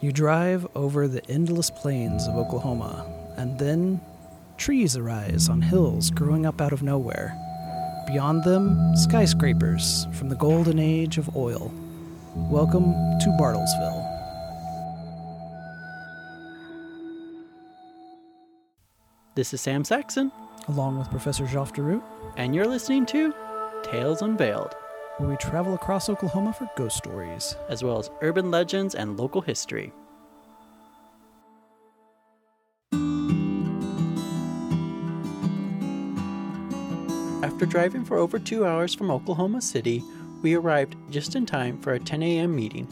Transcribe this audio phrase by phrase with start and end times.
[0.00, 3.04] You drive over the endless plains of Oklahoma,
[3.36, 4.00] and then
[4.56, 7.36] trees arise on hills growing up out of nowhere.
[8.06, 11.74] Beyond them, skyscrapers from the golden age of oil.
[12.36, 14.04] Welcome to Bartlesville.
[19.34, 20.30] This is Sam Saxon,
[20.68, 22.04] Along with Professor Jacques Deroute,
[22.36, 23.34] and you're listening to
[23.82, 24.76] Tales Unveiled,
[25.18, 27.56] where we travel across Oklahoma for ghost stories.
[27.68, 29.92] as well as urban legends and local history.
[37.42, 40.02] After driving for over two hours from Oklahoma City,
[40.42, 42.54] we arrived just in time for a 10 a.m.
[42.54, 42.86] meeting.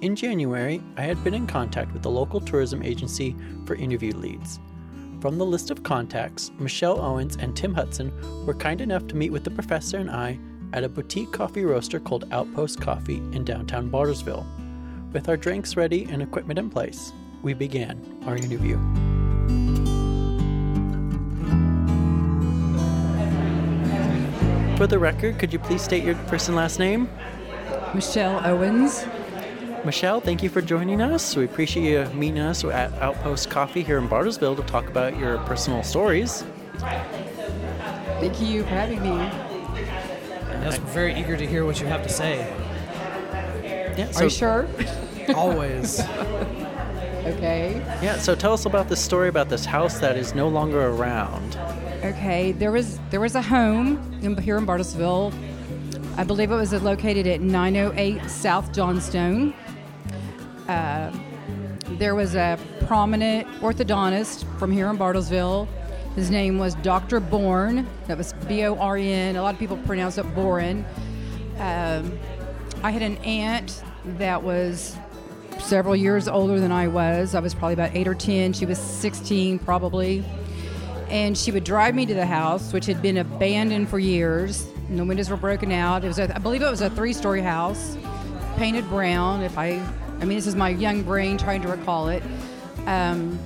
[0.00, 4.58] In January, I had been in contact with the local tourism agency for interview leads.
[5.20, 8.12] From the list of contacts, Michelle Owens and Tim Hudson
[8.46, 10.38] were kind enough to meet with the professor and I
[10.72, 14.46] at a boutique coffee roaster called Outpost Coffee in downtown Bartlesville.
[15.12, 17.12] With our drinks ready and equipment in place,
[17.42, 18.76] we began our interview.
[24.76, 27.08] For the record, could you please state your first and last name?
[27.94, 29.04] Michelle Owens.
[29.84, 31.34] Michelle, thank you for joining us.
[31.34, 35.38] We appreciate you meeting us at Outpost Coffee here in Bartlesville to talk about your
[35.38, 36.44] personal stories.
[38.20, 39.47] Thank you for having me.
[40.62, 42.38] Yes, we're very eager to hear what you have to say.
[43.96, 44.68] Yeah, Are you sure?
[45.34, 46.00] Always.
[46.00, 47.82] okay.
[48.02, 51.56] Yeah, so tell us about this story about this house that is no longer around.
[52.04, 52.52] Okay.
[52.52, 55.32] There was there was a home in, here in Bartlesville.
[56.16, 59.52] I believe it was located at 908 South Johnstone.
[60.66, 61.12] Uh,
[61.90, 65.68] there was a prominent orthodontist from here in Bartlesville.
[66.14, 67.20] His name was Dr.
[67.20, 67.86] Born.
[68.06, 69.36] That was B O R N.
[69.36, 70.84] A lot of people pronounce it Boren.
[71.58, 72.18] Um,
[72.82, 73.82] I had an aunt
[74.18, 74.96] that was
[75.58, 77.34] several years older than I was.
[77.34, 78.52] I was probably about eight or 10.
[78.52, 80.24] She was 16, probably.
[81.08, 84.66] And she would drive me to the house, which had been abandoned for years.
[84.88, 86.04] And the windows were broken out.
[86.04, 87.96] It was, a, I believe, it was a three-story house,
[88.56, 89.42] painted brown.
[89.42, 89.84] If I,
[90.20, 92.22] I mean, this is my young brain trying to recall it.
[92.86, 93.38] Um,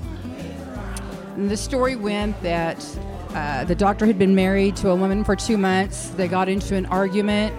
[1.34, 2.84] and the story went that
[3.31, 6.10] uh, the doctor had been married to a woman for two months.
[6.10, 7.54] They got into an argument.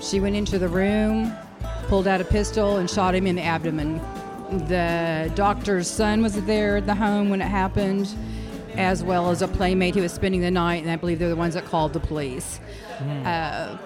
[0.00, 1.32] She went into the room,
[1.88, 4.00] pulled out a pistol, and shot him in the abdomen.
[4.68, 8.08] The doctor's son was there at the home when it happened,
[8.74, 11.36] as well as a playmate who was spending the night, and I believe they're the
[11.36, 12.60] ones that called the police.
[13.24, 13.76] Uh,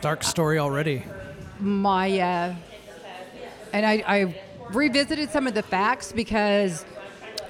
[0.00, 1.04] Dark story already.
[1.58, 2.54] my uh,
[3.72, 4.34] and I, I
[4.72, 6.84] revisited some of the facts because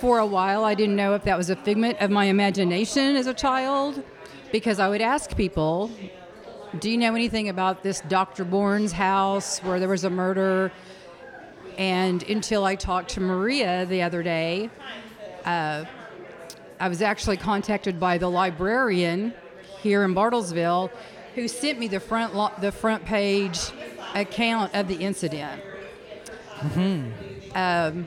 [0.00, 3.26] for a while I didn't know if that was a figment of my imagination as
[3.26, 4.02] a child
[4.50, 5.90] because I would ask people,
[6.78, 8.44] "Do you know anything about this Dr.
[8.44, 10.72] Born's house where there was a murder?"
[11.76, 14.70] And until I talked to Maria the other day,
[15.44, 15.84] uh,
[16.78, 19.34] I was actually contacted by the librarian
[19.82, 20.90] here in Bartlesville,
[21.34, 23.60] who sent me the front lo- the front page
[24.14, 25.60] account of the incident.
[27.54, 28.06] Um,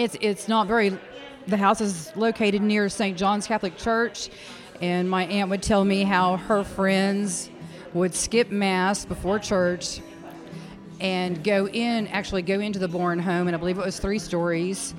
[0.00, 0.98] it's it's not very.
[1.46, 3.16] The house is located near St.
[3.16, 4.30] John's Catholic Church,
[4.80, 7.50] and my aunt would tell me how her friends
[7.92, 10.00] would skip mass before church
[11.00, 14.18] and go in actually go into the Born home and I believe it was three
[14.18, 14.94] stories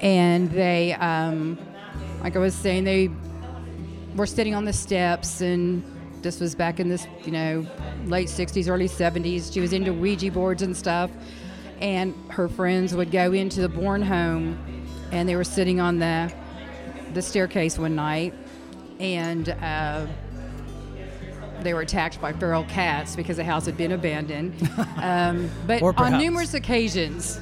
[0.00, 1.56] and they um,
[2.22, 3.10] like I was saying they
[4.16, 5.84] were sitting on the steps and
[6.22, 7.66] this was back in this you know
[8.06, 11.10] late 60s early 70s she was into Ouija boards and stuff
[11.80, 14.58] and her friends would go into the Born home
[15.10, 16.32] and they were sitting on the
[17.12, 18.32] the staircase one night
[18.98, 20.06] and uh,
[21.62, 24.54] they were attacked by feral cats because the house had been abandoned.
[25.02, 27.40] Um, but on numerous occasions,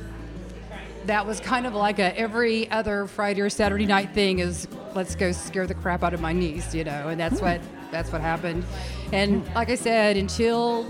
[1.05, 5.15] that was kind of like a every other Friday or Saturday night thing is let's
[5.15, 7.61] go scare the crap out of my niece, you know, and that's what
[7.91, 8.65] that's what happened.
[9.12, 10.87] And like I said, until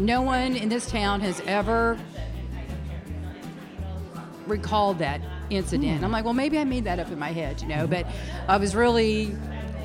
[0.00, 1.98] no one in this town has ever
[4.46, 5.20] recalled that
[5.50, 5.98] incident.
[5.98, 6.04] Hmm.
[6.04, 8.06] I'm like, well, maybe I made that up in my head, you know, but
[8.48, 9.36] I was really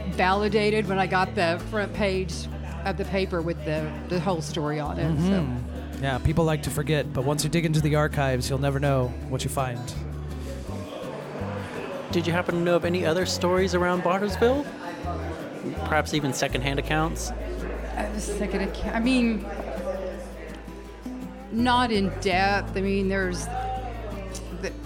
[0.09, 2.33] validated when I got the front page
[2.85, 5.15] of the paper with the, the whole story on it.
[5.17, 5.31] So.
[5.31, 6.03] Mm-hmm.
[6.03, 9.07] Yeah, people like to forget, but once you dig into the archives, you'll never know
[9.29, 9.93] what you find.
[12.11, 14.65] Did you happen to know of any other stories around Bartlesville?
[15.85, 17.31] Perhaps even secondhand accounts?
[17.97, 19.45] I was thinking, of- I mean,
[21.55, 22.75] not in depth.
[22.77, 23.47] I mean, there's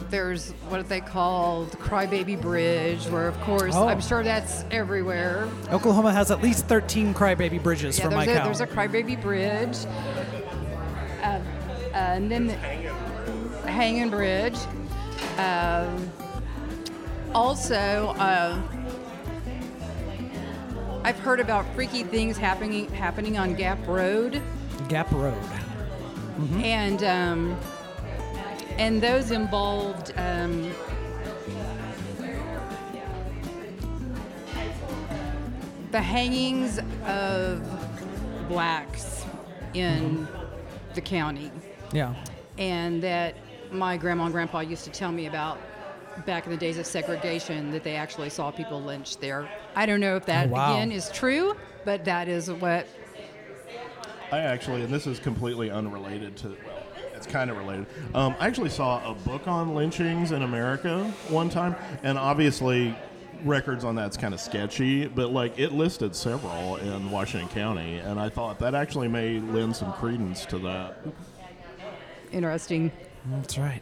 [0.09, 3.87] there's what they call the Crybaby Bridge, where of course Oh.
[3.87, 5.47] I'm sure that's everywhere.
[5.71, 8.57] Oklahoma has at least 13 crybaby bridges Yeah, from my there's a, count.
[8.57, 9.77] there's a Crybaby Bridge.
[11.21, 11.39] Uh,
[11.93, 12.53] and then the
[13.69, 14.57] Hanging Bridge.
[15.37, 16.11] Um,
[17.35, 18.59] also, uh,
[21.03, 24.41] I've heard about freaky things happening happening on Gap Road,
[24.89, 25.33] Gap Road.
[26.63, 27.57] And um,
[28.77, 30.13] and those involved.
[30.17, 30.71] Um,
[35.91, 37.61] the hangings of
[38.47, 39.25] blacks
[39.73, 40.27] in
[40.93, 41.51] the county
[41.91, 42.13] Yeah.
[42.57, 43.35] and that
[43.71, 45.59] my grandma and grandpa used to tell me about
[46.25, 49.47] back in the days of segregation that they actually saw people lynched there.
[49.75, 50.73] I don't know if that Oh, wow.
[50.73, 52.87] again is true, but that is what
[54.31, 56.49] I actually, and this is completely unrelated to.
[56.49, 56.83] Well,
[57.15, 57.85] it's kind of related.
[58.13, 62.95] Um, I actually saw a book on lynchings in America one time, and obviously,
[63.43, 65.07] records on that's kind of sketchy.
[65.07, 69.75] But like, it listed several in Washington County, and I thought that actually may lend
[69.75, 70.99] some credence to that.
[72.31, 72.91] interesting.
[73.25, 73.81] That's right.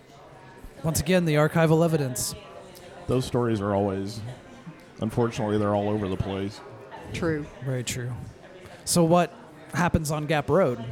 [0.83, 2.33] Once again, the archival evidence.
[3.07, 4.19] Those stories are always,
[5.01, 6.59] unfortunately, they're all over the place.
[7.13, 7.45] True.
[7.63, 8.11] Very true.
[8.85, 9.33] So, what
[9.73, 10.83] happens on Gap Road?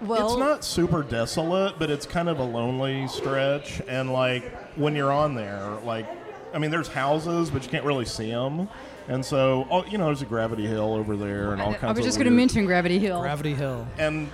[0.00, 3.80] Well, it's not super desolate, but it's kind of a lonely stretch.
[3.86, 4.44] And like
[4.76, 6.06] when you're on there, like
[6.54, 8.68] I mean, there's houses, but you can't really see them.
[9.08, 11.84] And so, oh, you know, there's a gravity hill over there, and all kinds.
[11.84, 13.20] I was of just going to mention Gravity Hill.
[13.20, 13.86] Gravity Hill.
[13.98, 14.28] and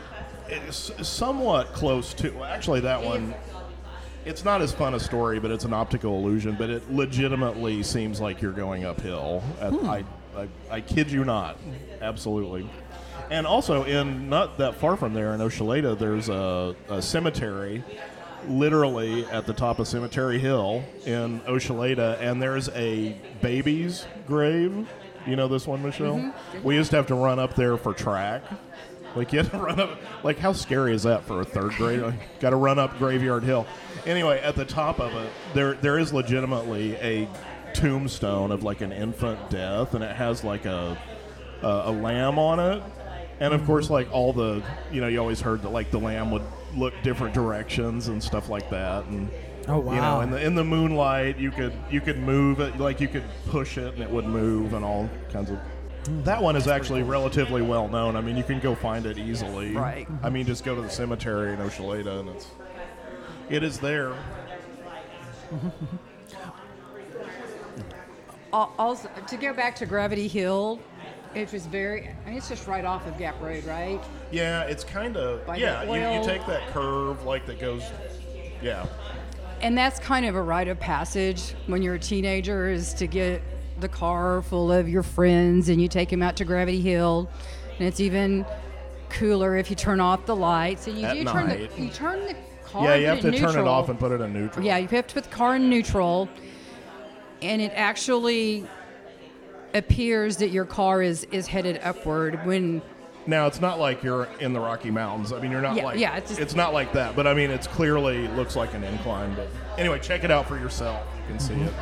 [0.48, 2.30] it's somewhat close to.
[2.30, 3.34] Well, actually, that one.
[4.24, 6.54] It's not as fun a story, but it's an optical illusion.
[6.58, 9.42] But it legitimately seems like you're going uphill.
[9.60, 9.88] At, hmm.
[9.88, 10.04] I,
[10.38, 11.58] I, I kid you not,
[12.00, 12.68] absolutely.
[13.30, 17.84] And also, in not that far from there, in Ochelata, there's a, a cemetery,
[18.46, 24.88] literally at the top of Cemetery Hill in Ochelata, and there's a baby's grave.
[25.26, 26.16] You know this one, Michelle?
[26.16, 26.62] Mm-hmm.
[26.62, 28.42] We used to have to run up there for track.
[29.14, 29.98] Like you had to run up.
[30.22, 32.06] Like how scary is that for a third grader?
[32.06, 33.66] Like, Got to run up Graveyard Hill.
[34.06, 37.28] Anyway, at the top of it, there there is legitimately a
[37.78, 40.96] tombstone of like an infant death, and it has like a
[41.62, 42.82] a, a lamb on it.
[43.40, 46.30] And of course, like all the you know, you always heard that like the lamb
[46.30, 46.42] would
[46.74, 49.30] look different directions and stuff like that, and
[49.68, 53.02] Oh, you know, in the in the moonlight, you could you could move it, like
[53.02, 55.58] you could push it and it would move, and all kinds of.
[56.24, 58.16] That one is actually relatively well known.
[58.16, 59.74] I mean, you can go find it easily.
[59.74, 60.08] Right.
[60.22, 62.46] I mean, just go to the cemetery in Ochelata, and it's
[63.50, 64.14] it is there.
[68.52, 70.78] Al- Also, to go back to Gravity Hill,
[71.34, 72.08] it was very.
[72.24, 74.00] I mean, it's just right off of Gap Road, right?
[74.30, 75.82] Yeah, it's kind of By yeah.
[75.84, 77.82] You, you take that curve like that goes.
[78.62, 78.86] Yeah,
[79.60, 83.40] And that's kind of a rite of passage when you're a teenager is to get
[83.78, 87.30] the car full of your friends and you take them out to Gravity Hill.
[87.78, 88.44] And it's even
[89.10, 91.70] cooler if you turn off the lights and you At do turn night.
[91.76, 92.34] the you turn the
[92.64, 92.94] car yeah.
[92.96, 94.66] You have to in turn it off and put it in neutral.
[94.66, 96.28] Yeah, you have to put the car in neutral,
[97.42, 98.66] and it actually
[99.74, 102.80] appears that your car is is headed upward when
[103.26, 105.32] Now it's not like you're in the Rocky Mountains.
[105.32, 107.14] I mean, you're not Yeah, like yeah, it's just- not like that.
[107.14, 109.34] But I mean, it's clearly looks like an incline.
[109.34, 111.06] But anyway, check it out for yourself.
[111.26, 111.72] You can see it.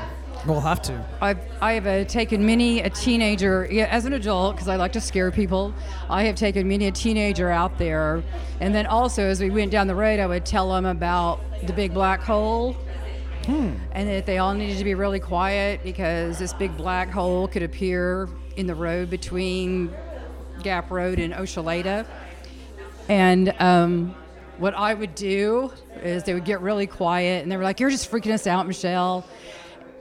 [0.44, 1.05] We'll have to.
[1.20, 4.93] I've I have uh, taken many a teenager yeah, as an adult because I like
[4.93, 5.72] to scare people.
[6.10, 8.22] I have taken many a teenager out there,
[8.60, 11.72] and then also as we went down the road, I would tell them about the
[11.72, 12.77] big black hole.
[13.93, 17.62] And that they all needed to be really quiet because this big black hole could
[17.62, 19.94] appear in the road between
[20.62, 22.06] Gap Road and Ochelata.
[23.08, 24.15] And um,
[24.58, 25.72] what I would do
[26.03, 28.67] is they would get really quiet and they were like, You're just freaking us out,
[28.67, 29.24] Michelle.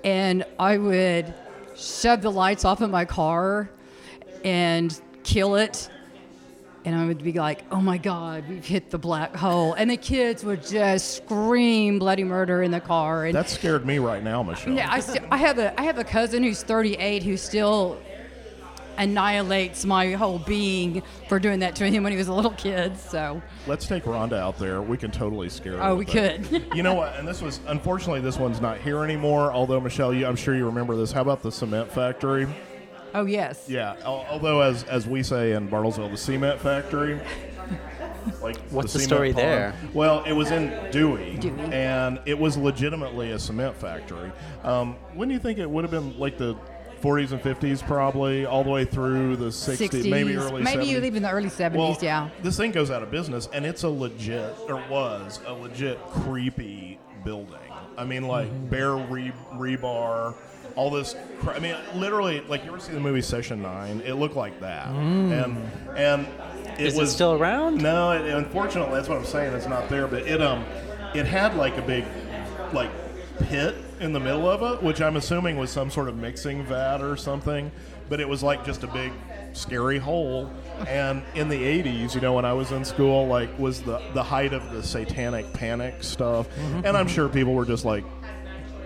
[0.03, 1.33] And I would
[1.75, 3.69] shove the lights off of my car
[4.43, 5.89] and kill it.
[6.85, 9.73] And I would be like, Oh my God, we've hit the black hole.
[9.73, 13.25] And the kids would just scream bloody murder in the car.
[13.25, 14.73] And That scared me right now, Michelle.
[14.73, 17.97] yeah, I, st- I have a I have a cousin who's 38 who still
[18.97, 22.97] annihilates my whole being for doing that to him when he was a little kid.
[22.97, 24.81] So, Let's take Rhonda out there.
[24.81, 25.83] We can totally scare her.
[25.83, 26.65] oh, we could.
[26.73, 27.15] You know what?
[27.17, 29.51] And this was unfortunately this one's not here anymore.
[29.51, 31.11] Although Michelle, you, I'm sure you remember this.
[31.11, 32.47] How about the cement factory?
[33.15, 33.65] Oh yes.
[33.67, 33.95] Yeah.
[34.03, 37.19] al- Although as as we say in Bartlesville, the cement factory.
[38.41, 39.38] Like What's the cement story pond.
[39.45, 39.75] there?
[39.93, 41.60] Well, it was in Dewey, Dewey.
[41.72, 44.31] and it was legitimately a cement factory.
[44.63, 46.17] Um, when do you think it would have been?
[46.19, 46.55] Like the
[47.01, 51.03] 40s and 50s, probably all the way through the 60s, 60s, maybe early maybe 70s.
[51.05, 51.75] even the early 70s.
[51.75, 52.29] Well, yeah.
[52.41, 56.98] This thing goes out of business, and it's a legit, or was a legit creepy
[57.24, 57.60] building.
[57.98, 60.34] I mean, like bare re- rebar,
[60.75, 61.15] all this.
[61.39, 64.01] Cr- I mean, literally, like you ever see the movie Session Nine?
[64.05, 65.58] It looked like that, and
[65.96, 66.27] and
[66.77, 67.82] it Is was it still around?
[67.82, 69.53] No, it, unfortunately, that's what I'm saying.
[69.53, 70.65] It's not there, but it um,
[71.13, 72.05] it had like a big,
[72.74, 72.89] like,
[73.39, 77.01] pit in the middle of it, which I'm assuming was some sort of mixing vat
[77.01, 77.72] or something.
[78.08, 79.12] But it was like just a big,
[79.53, 80.51] scary hole.
[80.88, 84.22] And in the '80s, you know, when I was in school, like, was the the
[84.22, 86.48] height of the Satanic Panic stuff,
[86.84, 88.03] and I'm sure people were just like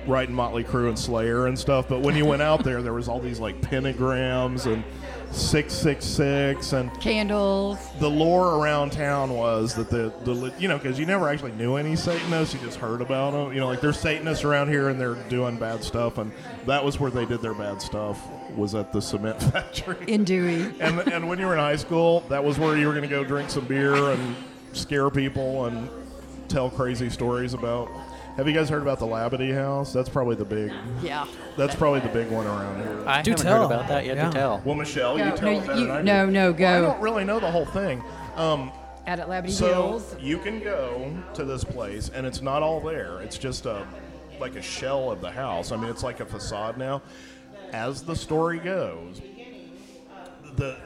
[0.07, 1.87] writing Motley Crue and Slayer and stuff.
[1.87, 4.83] But when you went out there, there was all these like pentagrams and
[5.31, 7.77] six six six and Candles.
[7.99, 11.75] the lore around town was that the, the you know because you never actually knew
[11.75, 13.53] any Satanists, you just heard about them.
[13.53, 16.31] You know, like there's Satanists around here and they're doing bad stuff, and
[16.65, 18.19] that was where they did their bad stuff.
[18.55, 19.97] Was at the cement factory.
[20.07, 20.73] In Dewey.
[20.79, 23.09] and and when you were in high school, that was where you were going to
[23.09, 24.35] go drink some beer and
[24.73, 25.89] scare people and
[26.47, 27.87] tell crazy stories about.
[28.39, 29.91] Have you guys heard about the Labadie House?
[29.91, 30.71] That's probably the big.
[31.03, 31.27] Yeah.
[31.57, 33.03] That's probably the big one around here.
[33.05, 33.59] I Do haven't tell.
[33.59, 34.15] heard about that yet.
[34.15, 34.27] Yeah.
[34.29, 34.61] To tell.
[34.63, 35.25] well, Michelle, Go.
[35.25, 36.03] you tell No, better you- than I do.
[36.05, 36.81] no, no, Well, I go.
[36.83, 38.01] don't really know the whole thing.
[38.37, 38.71] Um,
[39.07, 40.15] Out at Labadie so Hills.
[40.21, 43.19] you can go to this place, and it's not all there.
[43.19, 43.85] It's just a
[44.39, 45.73] like a shell of the house.
[45.73, 47.01] I mean, it's like a facade now.
[47.73, 49.19] As the story goes,
[50.55, 50.77] the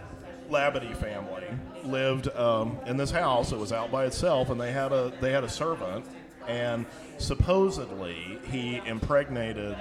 [0.49, 1.45] Labadie family
[1.83, 3.51] lived um, in this house.
[3.51, 6.03] It was out by itself, and they had a they had a servant,
[6.47, 9.75] and supposedly he impregnated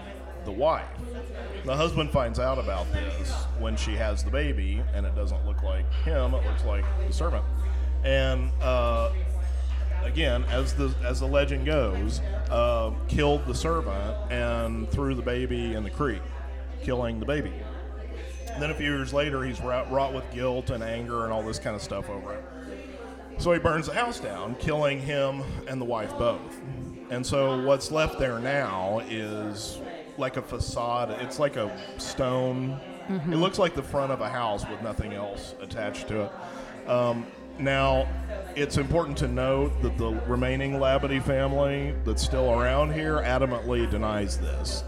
[0.44, 0.86] the wife.
[1.64, 5.62] The husband finds out about this when she has the baby, and it doesn't look
[5.62, 6.34] like him.
[6.34, 7.44] It looks like the servant,
[8.04, 8.50] and.
[8.60, 9.12] Uh,
[10.04, 12.20] again, as the as the legend goes,
[12.50, 16.22] uh, killed the servant and threw the baby in the creek,
[16.82, 17.52] killing the baby.
[18.52, 21.42] And then a few years later, he's wrought, wrought with guilt and anger and all
[21.42, 22.44] this kind of stuff over it.
[23.38, 26.60] So he burns the house down, killing him and the wife both.
[27.12, 29.78] And so what's left there now is
[30.16, 31.10] like a facade.
[31.20, 32.80] It's like a stone.
[33.10, 36.88] It looks like the front of a house with nothing else attached to it.
[36.88, 37.26] Um,
[37.58, 38.08] now,
[38.56, 44.38] it's important to note that the remaining Labadie family that's still around here adamantly denies
[44.38, 44.82] this.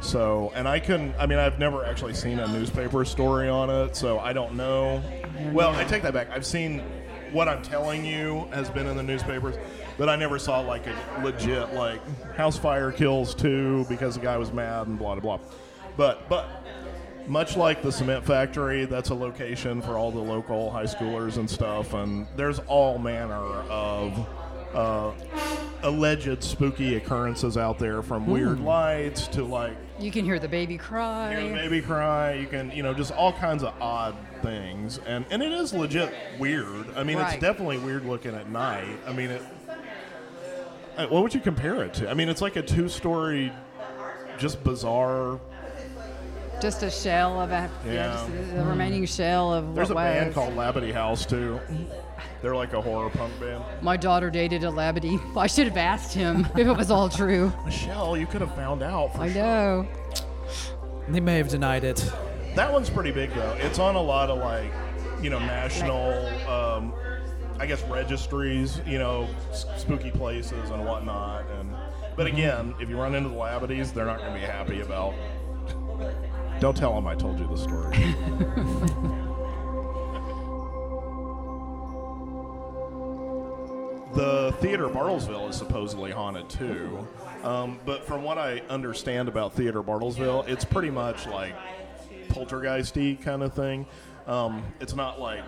[0.00, 3.96] So, and I can, I mean, I've never actually seen a newspaper story on it,
[3.96, 5.02] so I don't know.
[5.52, 6.30] Well, I take that back.
[6.30, 6.82] I've seen
[7.36, 9.56] what I'm telling you has been in the newspapers,
[9.98, 12.00] but I never saw like a legit, like,
[12.34, 15.46] house fire kills two because the guy was mad and blah, blah, blah.
[15.98, 16.48] But, but,
[17.26, 21.48] much like the cement factory, that's a location for all the local high schoolers and
[21.48, 24.26] stuff, and there's all manner of
[24.76, 25.12] uh,
[25.82, 30.76] alleged spooky occurrences out there, from weird lights to like You can hear the baby
[30.76, 31.34] cry.
[31.40, 32.34] hear the baby cry.
[32.34, 36.12] You can, you know, just all kinds of odd things, and and it is legit
[36.38, 36.86] weird.
[36.96, 37.32] I mean, Right.
[37.34, 38.98] it's definitely weird looking at night.
[39.06, 39.42] I mean, it.
[40.98, 42.10] uh, What would you compare it to?
[42.10, 43.52] I mean, it's like a two-story,
[44.38, 45.40] just bizarre.
[46.60, 48.12] Just a shell of a yeah, Yeah.
[48.12, 51.60] just the, remaining shell of There's a what band called Labadie House too.
[52.42, 53.62] They're like a horror punk band.
[53.82, 55.20] My daughter dated a Labadie.
[55.36, 57.52] I should have asked him if it was all true.
[57.64, 59.14] Michelle, you could have found out.
[59.14, 59.42] For I sure.
[59.42, 59.88] know.
[61.08, 62.10] They may have denied it.
[62.54, 63.52] That one's pretty big though.
[63.60, 64.72] It's on a lot of like,
[65.22, 66.92] you know, national, um,
[67.58, 68.80] I guess registries.
[68.86, 71.44] You know, s- spooky places and whatnot.
[71.58, 71.74] And
[72.16, 75.14] but again, if you run into the Labadies, they're not going to be happy about.
[76.60, 77.96] Don't tell them I told you the story.
[84.60, 87.06] Theater Bartlesville is supposedly haunted too.
[87.42, 91.54] Um, but from what I understand about Theater Bartlesville, it's pretty much like
[92.28, 93.86] poltergeisty kind of thing.
[94.26, 95.44] Um, it's not like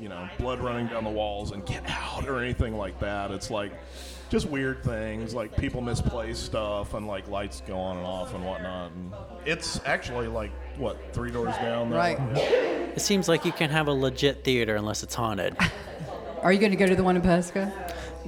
[0.00, 3.30] you know blood running down the walls and get out or anything like that.
[3.30, 3.72] It's like
[4.30, 8.44] just weird things like people misplace stuff and like lights go on and off and
[8.44, 8.92] whatnot.
[8.92, 9.12] And
[9.46, 11.90] it's actually like what three doors down.
[11.90, 11.98] there?
[11.98, 12.18] Right.
[12.36, 12.42] Yeah.
[12.42, 15.56] It seems like you can't have a legit theater unless it's haunted.
[16.42, 17.72] Are you going to go to the one in Pawhuska?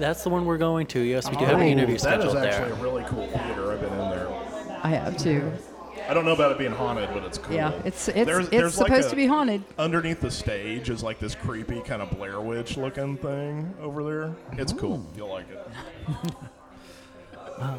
[0.00, 1.00] That's the one we're going to.
[1.00, 2.78] Yes, we do have an Oh, interview that is scheduled actually there.
[2.78, 3.72] a really cool theater.
[3.72, 4.28] I've been in there.
[4.82, 5.52] I have too.
[6.08, 7.54] I don't know about it being haunted, but it's cool.
[7.54, 9.62] Yeah, it's it's There's- it's there's like supposed a- to be haunted.
[9.78, 14.32] Underneath the stage is like this creepy kind of Blair Witch looking thing over there.
[14.58, 15.04] It's cool.
[15.06, 15.16] Oh.
[15.16, 15.68] You'll like it.
[17.58, 17.78] Um,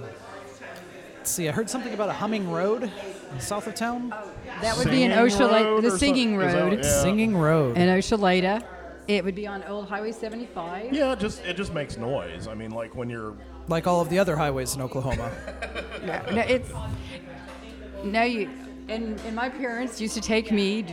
[1.17, 2.91] let's see, I heard something about a humming road
[3.39, 4.09] south of town.
[4.61, 6.33] That would be in Singing Ochelata, Road the or singing?
[6.39, 7.01] Is that- road yeah.
[7.01, 7.77] Singing Road.
[7.77, 8.63] in Ochelata.
[9.07, 10.93] It would be on Old Highway 75.
[10.93, 12.47] Yeah, it just it just makes noise.
[12.47, 13.35] I mean, like when you're
[13.67, 15.31] like all of the other highways in Oklahoma.
[16.03, 16.71] No, no, it's
[18.03, 18.49] no you.
[18.89, 20.83] And and my parents used to take me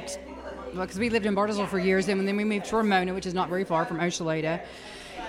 [0.75, 3.33] because we lived in Bartlesville for years, and then we moved to Ramona, which is
[3.33, 4.61] not very far from Ochelata.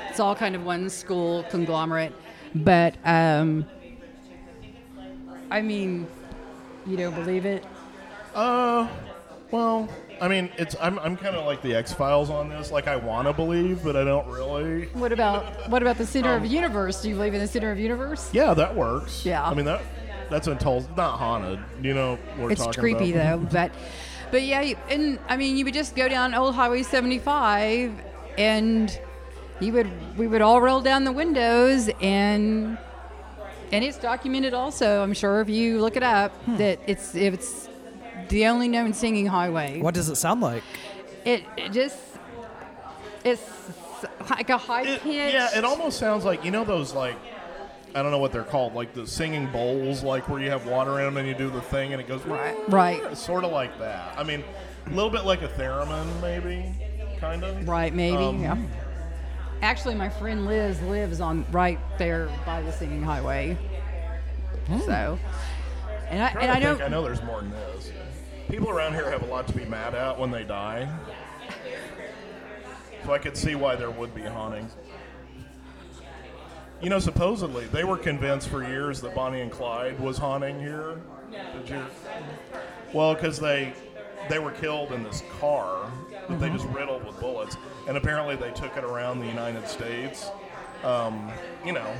[0.09, 2.11] It's all kind of one school conglomerate,
[2.53, 3.65] but um,
[5.49, 6.05] I mean,
[6.85, 7.63] you don't believe it?
[8.35, 8.85] uh,
[9.51, 9.87] well,
[10.21, 12.71] I mean, it's I'm I'm kind of like the X Files on this.
[12.71, 14.85] Like I want to believe, but I don't really.
[14.87, 17.01] What about what about the center of the universe?
[17.01, 18.29] Do you believe in the center of universe?
[18.33, 19.25] Yeah, that works.
[19.25, 19.43] Yeah.
[19.45, 19.81] I mean that
[20.29, 20.87] that's untold.
[20.97, 21.59] Not haunted.
[21.81, 23.41] You know we're it's talking creepy about.
[23.41, 23.71] though, but
[24.31, 27.91] but yeah, and I mean, you would just go down Old Highway 75,
[28.37, 28.99] and
[29.59, 32.77] you would we would all roll down the windows, and
[33.71, 35.01] and it's documented also.
[35.01, 36.57] I'm sure if you look it up, Hmm.
[36.57, 37.68] that it's it's
[38.29, 39.81] the only known singing highway.
[39.81, 40.63] What does it sound like?
[41.25, 41.97] It, it just
[43.23, 43.41] it's
[44.29, 45.33] like a high It- pitch.
[45.33, 47.15] yeah, it almost sounds like you know those like
[47.95, 50.99] I don't know what they're called, like the singing bowls, like where you have water
[50.99, 53.17] in them and you do the thing and it goes Right, right.
[53.17, 54.13] sort of like that.
[54.17, 54.43] I mean,
[54.85, 56.71] a little bit like a theremin, maybe,
[57.19, 57.67] kind of.
[57.67, 58.17] Right, maybe.
[58.23, 58.57] Um, yeah.
[59.63, 63.57] Actually, my friend Liz lives on right there by the singing highway.
[64.85, 65.17] So,
[66.09, 66.81] and I I'm trying and I to think, don't.
[66.81, 67.91] I know there's more than this.
[68.49, 70.89] People around here have a lot to be mad at when they die.
[73.05, 74.73] So I could see why there would be hauntings.
[76.81, 80.99] You know, supposedly they were convinced for years that Bonnie and Clyde was haunting here.
[81.31, 81.85] Did you?
[82.93, 83.73] Well, because they
[84.29, 85.91] they were killed in this car
[86.27, 87.55] that they just riddled with bullets,
[87.87, 90.29] and apparently they took it around the United States.
[90.83, 91.31] Um,
[91.65, 91.93] you know,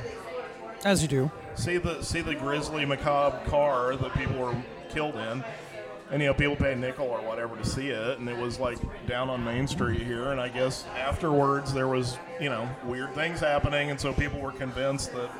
[0.84, 1.30] As you do.
[1.54, 4.56] see the see the grisly macabre car that people were
[4.88, 5.44] killed in
[6.10, 8.18] and you know people paid a nickel or whatever to see it.
[8.18, 10.32] And it was like down on main street here.
[10.32, 13.90] And i guess afterwards there was you know weird things happening.
[13.90, 15.30] And so people were convinced that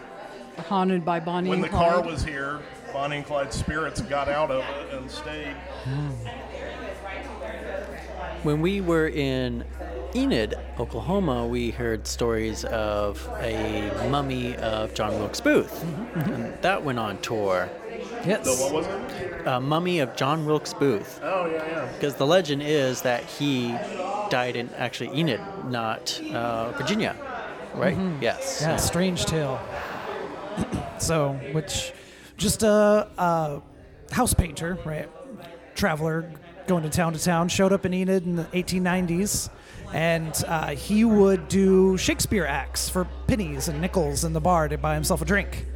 [0.66, 1.92] haunted by Bonnie when the Clyde.
[1.92, 2.60] car was here
[2.92, 6.10] bonnie and clyde's spirits got out of it and stayed hmm.
[8.42, 9.64] When we were in
[10.14, 15.84] Enid, Oklahoma, we heard stories of a mummy of John Wilkes Booth.
[16.14, 17.68] And that went on tour.
[18.24, 18.44] Yes.
[18.46, 21.20] so what was it A mummy of John Wilkes Booth.
[21.22, 23.68] oh yeah yeah Because the legend is that he
[24.30, 27.14] died in actually Enid, not uh, Virginia.
[27.74, 27.96] Right?
[28.22, 28.60] Yes.
[28.62, 29.60] Yeah, strange tale.
[30.98, 31.92] so, which
[32.38, 33.62] just a, a
[34.12, 35.08] house painter, right?
[35.74, 36.32] Traveler
[36.70, 39.50] going to town to town, showed up in Enid in the 1890s,
[39.92, 44.78] and uh, he would do Shakespeare acts for pennies and nickels in the bar to
[44.78, 45.66] buy himself a drink.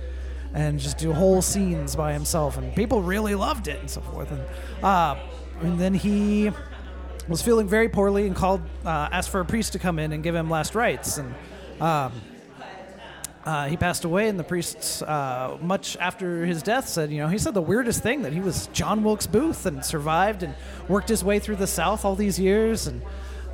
[0.52, 4.30] And just do whole scenes by himself, and people really loved it and so forth.
[4.30, 5.16] And, uh,
[5.62, 6.52] and then he
[7.26, 10.22] was feeling very poorly and called, uh, asked for a priest to come in and
[10.22, 11.18] give him last rites.
[11.18, 11.34] And
[11.80, 12.12] um,
[13.44, 17.28] uh, he passed away, and the priests, uh, much after his death, said, you know,
[17.28, 20.54] he said the weirdest thing that he was John Wilkes Booth and survived and
[20.88, 23.02] worked his way through the South all these years and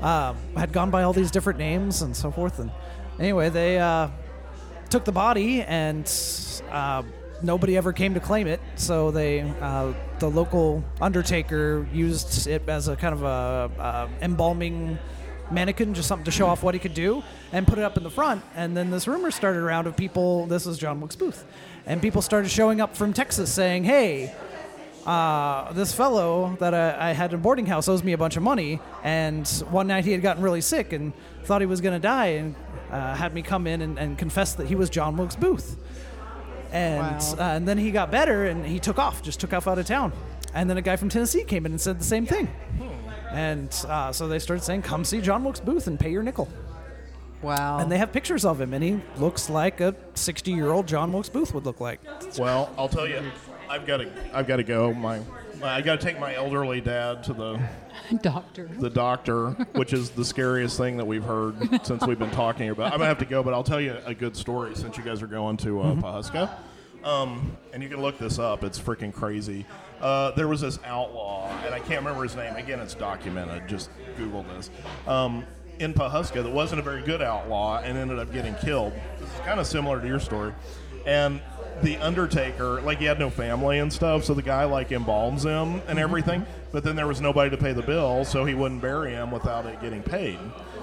[0.01, 2.61] um, had gone by all these different names and so forth.
[2.61, 2.71] And
[3.19, 4.09] anyway, they uh,
[4.91, 6.11] took the body, and
[6.71, 7.03] uh,
[7.43, 8.61] nobody ever came to claim it.
[8.77, 14.99] So they, uh, the local undertaker, used it as a kind of a, uh embalming
[15.53, 18.03] mannequin, just something to show off what he could do, and put it up in
[18.03, 18.43] the front.
[18.55, 20.47] And then this rumor started around of people.
[20.47, 21.45] This is John Wilkes Booth,
[21.87, 24.35] and people started showing up from Texas saying, "Hey."
[25.07, 28.37] Uh, this fellow that I, I had in a boarding house owes me a bunch
[28.37, 31.95] of money, and one night he had gotten really sick and thought he was going
[31.95, 32.55] to die, and
[32.91, 35.79] uh, had me come in and, and confess that he was John Wilkes Booth.
[36.71, 37.35] And Wow.
[37.39, 39.87] uh, and then he got better, and he took off, just took off out of
[39.87, 40.13] town.
[40.53, 42.49] And then a guy from Tennessee came in and said the same thing.
[43.33, 46.49] And uh, so they started saying, "Come see John Wilkes Booth and pay your nickel."
[47.43, 47.79] Wow.
[47.79, 51.55] And they have pictures of him, and he looks like a 60-year-old John Wilkes Booth
[51.55, 52.01] would look like.
[52.39, 53.23] well i'll tell you
[53.71, 55.21] i've got to i've got to go my
[55.63, 57.59] i got to take my elderly dad to the
[58.23, 58.69] doctor.
[58.79, 62.93] the doctor, which is the scariest thing that we've heard since we've been talking about.
[62.93, 65.23] I'm gonna have to go, but I'll tell you a good story since you guys
[65.23, 66.51] are going to uh, Pawhuska.
[67.05, 69.65] Um, and you can look this up; it's freaking crazy.
[70.01, 72.57] Uh, there was this outlaw, and I can't remember his name.
[72.57, 73.69] Again, it's documented.
[73.69, 74.71] Just Google this.
[75.07, 75.45] Um,
[75.79, 78.93] in Pawhuska, that wasn't a very good outlaw, and ended up getting killed.
[79.19, 80.53] This is kind of similar to your story.
[81.07, 81.41] And
[81.83, 85.83] the Undertaker, like he had no family and stuff, so the guy like embalms him
[85.89, 86.45] and everything.
[86.73, 89.67] But then there was nobody to pay the bill, so he wouldn't bury him without
[89.67, 90.39] it getting paid.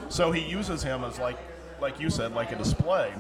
[0.10, 1.38] So he uses him as like,
[1.80, 3.13] like you said, like a display.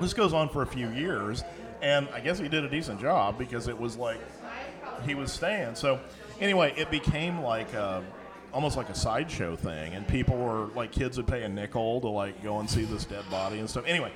[0.00, 1.44] This goes on for a few years,
[1.80, 4.20] and I guess he did a decent job because it was like
[5.04, 5.74] he was staying.
[5.74, 6.00] So
[6.40, 8.02] anyway, it became like a,
[8.52, 12.08] almost like a sideshow thing, and people were like kids would pay a nickel to
[12.08, 13.84] like go and see this dead body and stuff.
[13.86, 14.12] Anyway,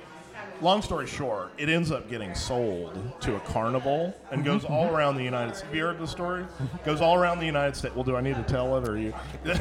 [0.61, 5.15] long story short, it ends up getting sold to a carnival and goes all around
[5.15, 5.67] the United States.
[5.67, 6.45] Have you heard the story?
[6.85, 7.95] Goes all around the United States.
[7.95, 9.13] Well, do I need to tell it or you?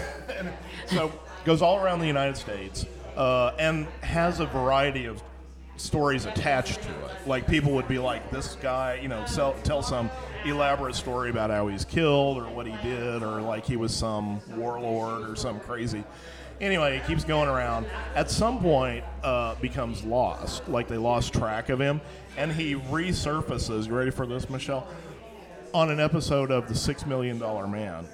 [0.87, 1.13] so
[1.45, 2.87] goes all around the United States
[3.17, 5.23] uh, and has a variety of
[5.79, 7.27] stories attached to it.
[7.27, 10.11] Like people would be like, "This guy," you know, sell, tell some
[10.45, 14.41] elaborate story about how he's killed or what he did, or like he was some
[14.57, 16.05] warlord or some crazy.
[16.61, 17.87] Anyway, he keeps going around.
[18.17, 20.69] At some point, uh, becomes lost.
[20.69, 22.01] Like they lost track of him,
[22.37, 23.87] and he resurfaces.
[23.87, 24.87] You ready for this, Michelle?
[25.75, 28.07] On an episode of The Six Million Dollar Man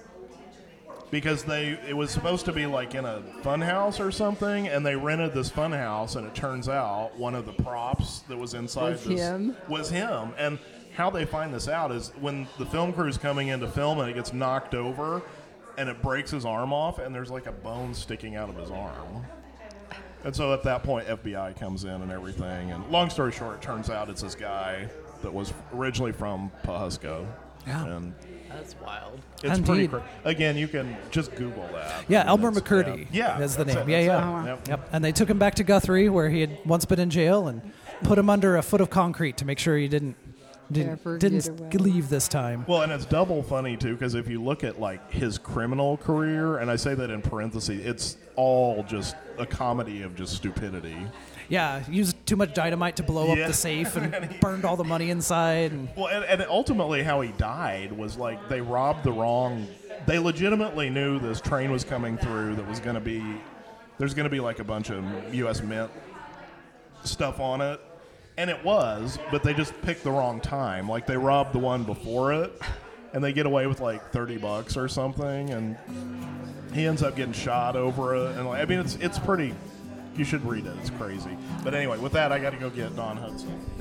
[1.14, 4.84] because they it was supposed to be like in a fun house or something and
[4.84, 8.52] they rented this fun house and it turns out one of the props that was
[8.54, 9.56] inside Was this him?
[9.68, 10.58] was him and
[10.96, 14.00] how they find this out is when the film crew is coming in to film
[14.00, 15.22] and it gets knocked over
[15.78, 18.72] and it breaks his arm off and there's like a bone sticking out of his
[18.72, 19.24] arm
[20.24, 23.62] and so at that point FBI comes in and everything and long story short it
[23.62, 24.88] turns out it's this guy
[25.22, 27.24] that was originally from Pawhuska
[27.68, 27.84] Yeah.
[27.86, 28.14] and
[28.54, 29.20] That's wild.
[29.42, 30.00] it's pretty Indeed.
[30.24, 33.64] again you can just google that Yeah, I mean, Elmer it's- McCurdy yeah, is the
[33.64, 33.78] name.
[33.78, 34.40] it, Yeah, that's yeah.
[34.40, 34.42] it.
[34.42, 34.46] Oh.
[34.46, 34.68] Yep.
[34.68, 34.88] Yep.
[34.92, 37.60] And they took him back to Guthrie, where he had once been in jail, and
[38.02, 40.16] put him under a foot of concrete to make sure he didn't
[40.72, 41.70] didn't, Ever didn't away.
[41.72, 42.64] leave this time.
[42.66, 46.56] Well, and it's double funny too because if you look at like his criminal career,
[46.56, 50.96] and I say that in parentheses, it's all just a comedy of just stupidity.
[51.48, 53.48] Yeah, used too much dynamite to blow up Yeah.
[53.48, 55.72] the safe and burned all the money inside.
[55.72, 59.66] And Well, and, and ultimately, how he died was like they robbed the wrong.
[60.06, 63.22] They legitimately knew this train was coming through that was going to be.
[63.98, 65.04] There's going to be like a bunch of
[65.34, 65.62] U.S.
[65.62, 65.90] Mint
[67.04, 67.80] stuff on it,
[68.36, 70.88] and it was, but they just picked the wrong time.
[70.88, 72.52] Like they robbed the one before it,
[73.12, 75.76] and they get away with like thirty bucks or something, and
[76.72, 78.36] he ends up getting shot over it.
[78.36, 79.54] And like, I mean, it's it's pretty.
[80.16, 80.74] You should read it.
[80.80, 81.36] It's crazy.
[81.64, 83.60] But anyway, with that, I got to go get Don Hudson.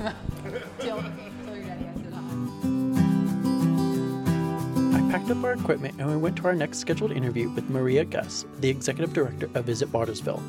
[4.94, 8.04] I packed up our equipment and we went to our next scheduled interview with Maria
[8.04, 10.42] Gus, the executive director of Visit Bartlesville.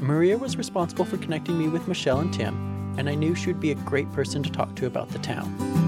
[0.00, 3.60] Maria was responsible for connecting me with Michelle and Tim, and I knew she would
[3.60, 5.79] be a great person to talk to about the town.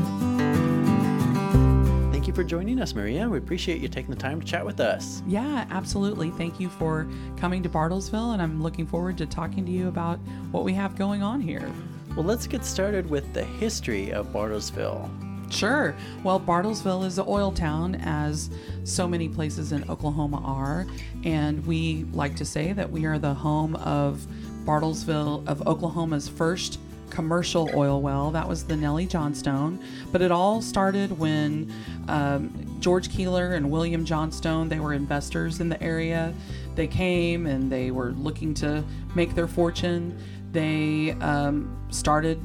[2.32, 3.28] You for joining us, Maria.
[3.28, 5.22] We appreciate you taking the time to chat with us.
[5.26, 6.30] Yeah, absolutely.
[6.30, 10.18] Thank you for coming to Bartlesville, and I'm looking forward to talking to you about
[10.50, 11.70] what we have going on here.
[12.16, 15.10] Well, let's get started with the history of Bartlesville.
[15.52, 15.94] Sure.
[16.24, 18.48] Well, Bartlesville is an oil town, as
[18.84, 20.86] so many places in Oklahoma are.
[21.24, 24.26] And we like to say that we are the home of
[24.64, 26.78] Bartlesville, of Oklahoma's first
[27.12, 28.30] commercial oil well.
[28.30, 29.78] That was the Nellie Johnstone.
[30.10, 31.70] But it all started when
[32.08, 36.32] um, George Keeler and William Johnstone, they were investors in the area.
[36.74, 38.82] They came and they were looking to
[39.14, 40.18] make their fortune.
[40.52, 42.42] They um, started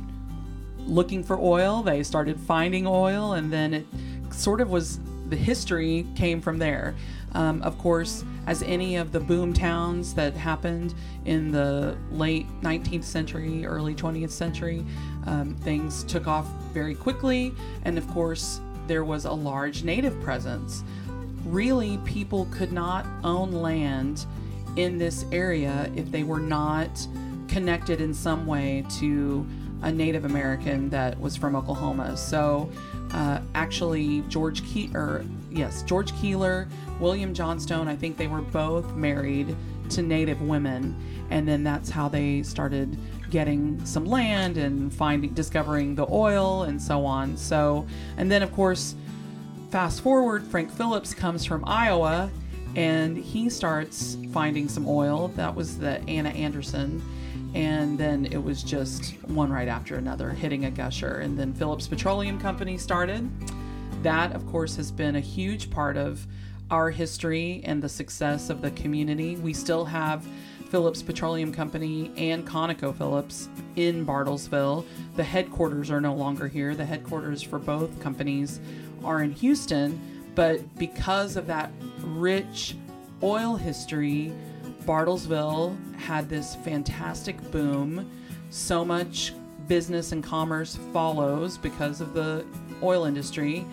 [0.80, 1.82] looking for oil.
[1.82, 3.86] They started finding oil, and then it
[4.32, 4.99] sort of was
[5.30, 6.93] the history came from there.
[7.34, 10.94] Um, of course, as any of the boom towns that happened
[11.26, 14.86] in the late 19th century, early 20th century,
[15.26, 20.84] um, things took off very quickly, and of course, there was a large native presence.
[21.46, 24.26] Really, people could not own land
[24.78, 27.08] in this area if they were not
[27.48, 29.46] connected in some way to
[29.82, 32.18] a Native American that was from Oklahoma.
[32.18, 32.70] So,
[33.12, 36.68] uh, actually, George Keeler, yes, George Keeler,
[36.99, 39.55] William Johnstone, I think they were both married
[39.89, 40.95] to Native women,
[41.29, 42.97] and then that's how they started
[43.29, 47.38] getting some land and finding, discovering the oil and so on.
[47.38, 47.86] So,
[48.17, 48.95] and then of course,
[49.69, 52.29] fast forward, Frank Phillips comes from Iowa
[52.75, 55.29] and he starts finding some oil.
[55.29, 57.01] That was the Anna Anderson.
[57.53, 61.19] And then it was just one right after another hitting a gusher.
[61.19, 63.29] And then Phillips Petroleum Company started.
[64.03, 66.27] That, of course, has been a huge part of
[66.69, 69.36] our history and the success of the community.
[69.38, 70.27] We still have
[70.69, 74.86] Phillips Petroleum Company and ConocoPhillips in Bartlesville.
[75.15, 76.75] The headquarters are no longer here.
[76.75, 78.60] The headquarters for both companies
[79.03, 79.99] are in Houston,
[80.36, 82.75] but because of that rich
[83.23, 84.34] oil history,
[84.86, 88.10] Bartlesville had this fantastic boom.
[88.49, 89.34] So much
[89.67, 92.45] business and commerce follows because of the
[92.84, 93.65] oil industry.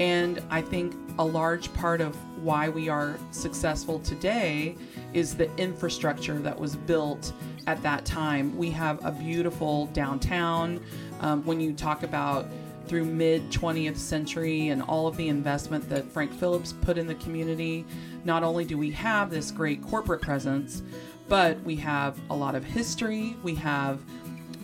[0.00, 4.76] And I think a large part of why we are successful today
[5.12, 7.32] is the infrastructure that was built
[7.66, 8.56] at that time.
[8.56, 10.80] We have a beautiful downtown.
[11.20, 12.46] Um, when you talk about
[12.86, 17.14] through mid 20th century and all of the investment that Frank Phillips put in the
[17.16, 17.84] community,
[18.24, 20.82] not only do we have this great corporate presence,
[21.28, 24.00] but we have a lot of history, we have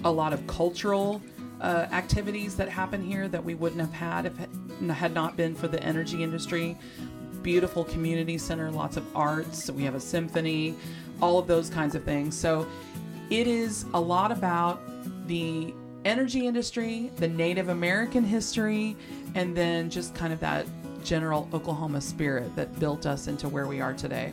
[0.04, 1.22] a lot of cultural
[1.60, 4.32] uh, activities that happen here that we wouldn't have had if
[4.88, 6.78] had not been for the energy industry.
[7.42, 9.70] Beautiful community center, lots of arts.
[9.70, 10.74] We have a symphony,
[11.20, 12.36] all of those kinds of things.
[12.36, 12.66] So
[13.30, 14.80] it is a lot about
[15.26, 18.96] the energy industry, the Native American history,
[19.34, 20.66] and then just kind of that
[21.04, 24.32] general Oklahoma spirit that built us into where we are today.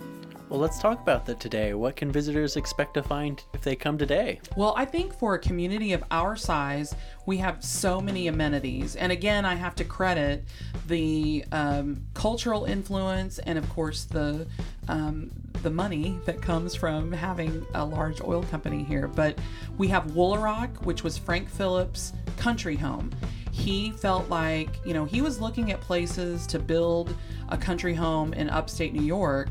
[0.50, 1.74] Well, let's talk about that today.
[1.74, 4.40] What can visitors expect to find if they come today?
[4.56, 8.96] Well, I think for a community of our size, we have so many amenities.
[8.96, 10.46] And again, I have to credit
[10.88, 14.48] the um, cultural influence and, of course, the
[14.88, 15.32] um,
[15.64, 19.08] the money that comes from having a large oil company here.
[19.08, 19.38] But
[19.78, 23.12] we have Woolaroc, which was Frank Phillips' country home.
[23.58, 27.16] He felt like, you know, he was looking at places to build
[27.50, 29.50] a country home in upstate New York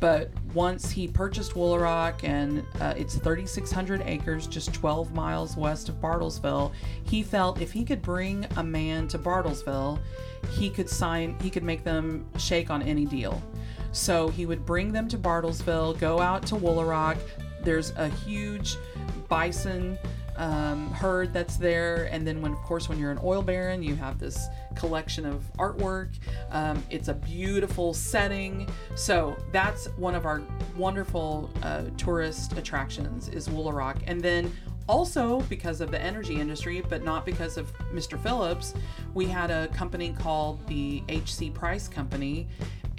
[0.00, 6.00] but once he purchased Woolaroc, and uh, it's 3,600 acres, just 12 miles west of
[6.00, 6.72] Bartlesville,
[7.04, 10.00] he felt if he could bring a man to Bartlesville,
[10.50, 13.40] he could sign, he could make them shake on any deal.
[13.92, 17.18] So he would bring them to Bartlesville, go out to Woolaroc.
[17.62, 18.76] There's a huge
[19.28, 19.98] bison
[20.36, 22.08] um, herd that's there.
[22.12, 25.44] And then, when of course, when you're an oil baron, you have this collection of
[25.58, 26.10] artwork.
[26.50, 28.68] Um, it's a beautiful setting.
[28.94, 30.42] So that's one of our
[30.76, 34.02] wonderful uh, tourist attractions is Wooler Woolaroc.
[34.06, 34.52] And then
[34.88, 38.20] also because of the energy industry, but not because of Mr.
[38.20, 38.74] Phillips,
[39.14, 42.48] we had a company called the HC Price Company,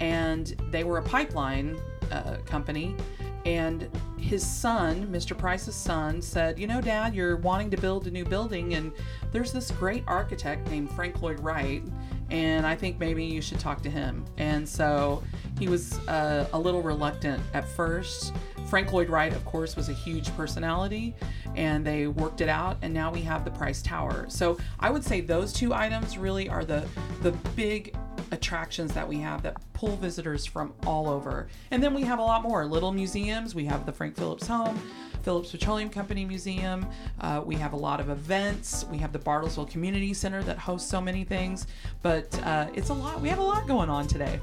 [0.00, 1.78] and they were a pipeline
[2.10, 2.96] uh, company
[3.44, 5.36] and his son, Mr.
[5.36, 8.92] Price's son, said, You know, Dad, you're wanting to build a new building, and
[9.32, 11.82] there's this great architect named Frank Lloyd Wright,
[12.30, 14.24] and I think maybe you should talk to him.
[14.38, 15.22] And so
[15.58, 18.32] he was uh, a little reluctant at first.
[18.68, 21.14] Frank Lloyd Wright, of course, was a huge personality,
[21.56, 24.26] and they worked it out, and now we have the Price Tower.
[24.28, 26.86] So I would say those two items really are the
[27.22, 27.94] the big
[28.30, 31.48] attractions that we have that pull visitors from all over.
[31.70, 33.54] And then we have a lot more little museums.
[33.54, 34.80] We have the Frank Phillips Home.
[35.22, 36.86] Phillips Petroleum Company Museum.
[37.20, 38.84] Uh, we have a lot of events.
[38.90, 41.66] We have the Bartlesville Community Center that hosts so many things.
[42.02, 43.20] But uh, it's a lot.
[43.20, 44.40] We have a lot going on today.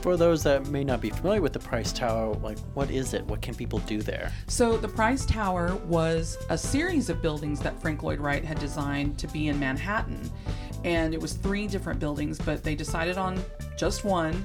[0.00, 3.24] For those that may not be familiar with the Price Tower, like what is it?
[3.26, 4.32] What can people do there?
[4.48, 9.18] So the Price Tower was a series of buildings that Frank Lloyd Wright had designed
[9.18, 10.30] to be in Manhattan
[10.84, 13.42] and it was three different buildings, but they decided on
[13.76, 14.44] just one.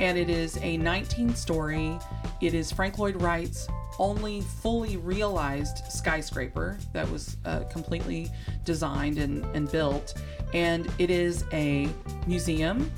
[0.00, 1.98] And it is a 19 story,
[2.40, 3.66] it is Frank Lloyd Wright's
[3.98, 8.30] only fully realized skyscraper that was uh, completely
[8.64, 10.14] designed and, and built.
[10.52, 11.88] And it is a
[12.26, 12.92] museum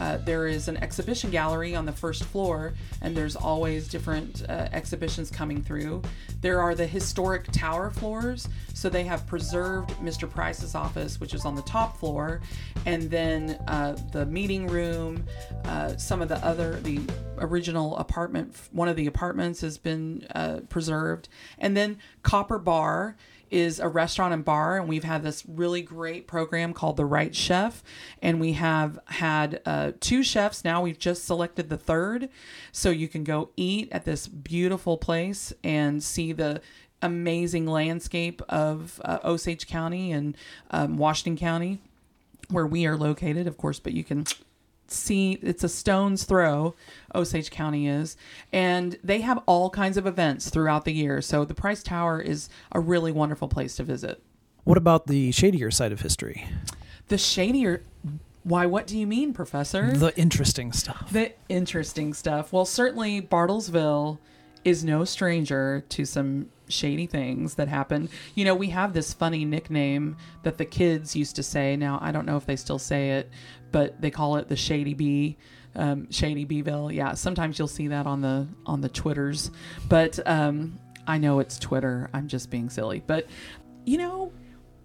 [0.00, 4.68] uh, there is an exhibition gallery on the first floor, and there's always different uh,
[4.72, 6.02] exhibitions coming through.
[6.40, 10.28] There are the historic tower floors, so they have preserved Mr.
[10.28, 12.40] Price's office, which is on the top floor,
[12.86, 15.24] and then uh, the meeting room,
[15.64, 17.00] uh, some of the other, the
[17.38, 23.16] original apartment, one of the apartments has been uh, preserved, and then Copper Bar
[23.50, 27.34] is a restaurant and bar, and we've had this really great program called The Right
[27.34, 27.82] Chef.
[28.22, 30.64] And we have had uh, two chefs.
[30.64, 32.28] Now we've just selected the third.
[32.72, 36.60] So you can go eat at this beautiful place and see the
[37.02, 40.36] amazing landscape of uh, Osage County and
[40.70, 41.80] um, Washington County,
[42.50, 44.24] where we are located, of course, but you can
[44.90, 46.74] see it's a stone's throw
[47.14, 48.16] osage county is
[48.52, 52.48] and they have all kinds of events throughout the year so the price tower is
[52.72, 54.22] a really wonderful place to visit
[54.64, 56.44] What about the shadier side of history?
[57.08, 57.82] the shadier
[58.44, 61.10] why what do you mean professor The interesting stuff.
[61.12, 64.18] the interesting stuff well certainly bartlesville
[64.64, 68.08] is no stranger to some shady things that happen.
[68.34, 71.76] You know, we have this funny nickname that the kids used to say.
[71.76, 73.30] Now, I don't know if they still say it,
[73.72, 75.36] but they call it the Shady Bee.
[75.74, 77.14] Um, Shady Beeville, yeah.
[77.14, 79.50] Sometimes you'll see that on the on the twitters,
[79.88, 82.10] but um, I know it's Twitter.
[82.12, 83.26] I'm just being silly, but
[83.84, 84.32] you know,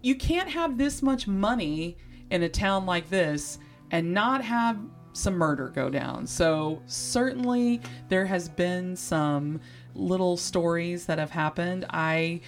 [0.02, 1.96] you can't have this much money
[2.30, 3.58] in a town like this
[3.90, 4.78] and not have
[5.14, 6.26] some murder go down.
[6.26, 9.60] So certainly there has been some
[9.94, 11.86] little stories that have happened.
[11.90, 12.40] I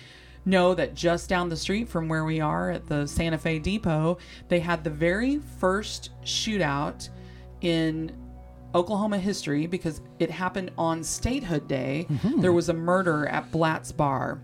[0.44, 4.18] know that just down the street from where we are at the Santa Fe Depot,
[4.48, 7.08] they had the very first shootout
[7.60, 8.12] in
[8.74, 12.06] Oklahoma history because it happened on Statehood Day.
[12.10, 12.40] Mm-hmm.
[12.40, 14.40] There was a murder at Blatt's Bar.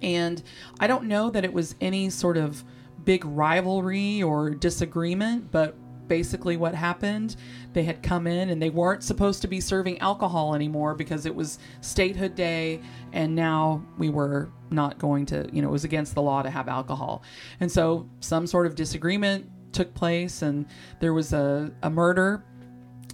[0.00, 0.42] And
[0.80, 2.64] I don't know that it was any sort of
[3.04, 5.76] big rivalry or disagreement, but
[6.08, 7.36] basically what happened
[7.74, 11.34] they had come in and they weren't supposed to be serving alcohol anymore because it
[11.34, 12.80] was statehood day
[13.12, 16.50] and now we were not going to you know it was against the law to
[16.50, 17.22] have alcohol.
[17.60, 20.66] And so some sort of disagreement took place and
[21.00, 22.44] there was a, a murder.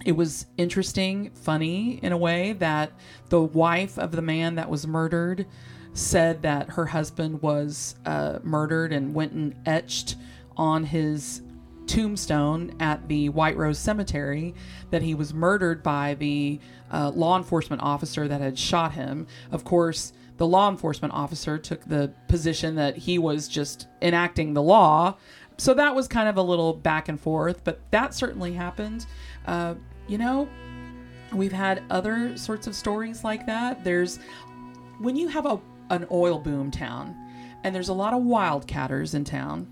[0.05, 2.91] It was interesting, funny in a way that
[3.29, 5.45] the wife of the man that was murdered
[5.93, 10.15] said that her husband was uh, murdered and went and etched
[10.55, 11.41] on his
[11.91, 14.55] tombstone at the White Rose Cemetery
[14.91, 16.57] that he was murdered by the
[16.89, 19.27] uh, law enforcement officer that had shot him.
[19.51, 24.61] Of course, the law enforcement officer took the position that he was just enacting the
[24.61, 25.17] law.
[25.57, 29.05] So that was kind of a little back and forth, but that certainly happened.
[29.45, 29.75] Uh,
[30.07, 30.47] you know,
[31.33, 33.83] we've had other sorts of stories like that.
[33.83, 34.17] There's
[34.99, 37.13] when you have a an oil boom town
[37.65, 39.67] and there's a lot of wildcatters in town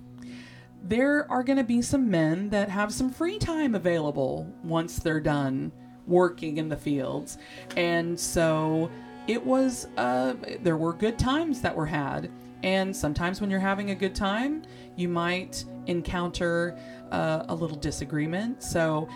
[0.83, 5.19] there are going to be some men that have some free time available once they're
[5.19, 5.71] done
[6.07, 7.37] working in the fields.
[7.77, 8.89] And so
[9.27, 12.31] it was, uh, there were good times that were had.
[12.63, 14.63] And sometimes when you're having a good time,
[14.95, 16.77] you might encounter
[17.11, 18.63] uh, a little disagreement.
[18.63, 19.07] So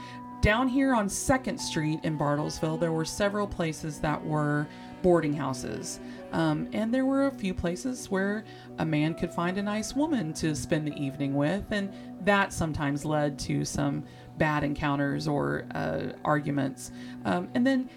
[0.42, 4.68] down here on 2nd Street in Bartlesville, there were several places that were
[5.02, 6.00] boarding houses.
[6.34, 8.44] Um, and there were a few places where
[8.80, 11.94] a man could find a nice woman to spend the evening with, and
[12.26, 14.04] that sometimes led to some
[14.38, 16.92] bad encounters or uh, arguments.
[17.24, 17.88] Um, and then,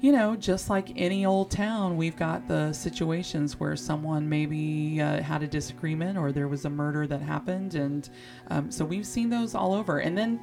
[0.00, 5.22] you know, just like any old town, we've got the situations where someone maybe uh,
[5.22, 7.76] had a disagreement or there was a murder that happened.
[7.76, 8.10] And
[8.48, 9.98] um, so we've seen those all over.
[9.98, 10.40] And then,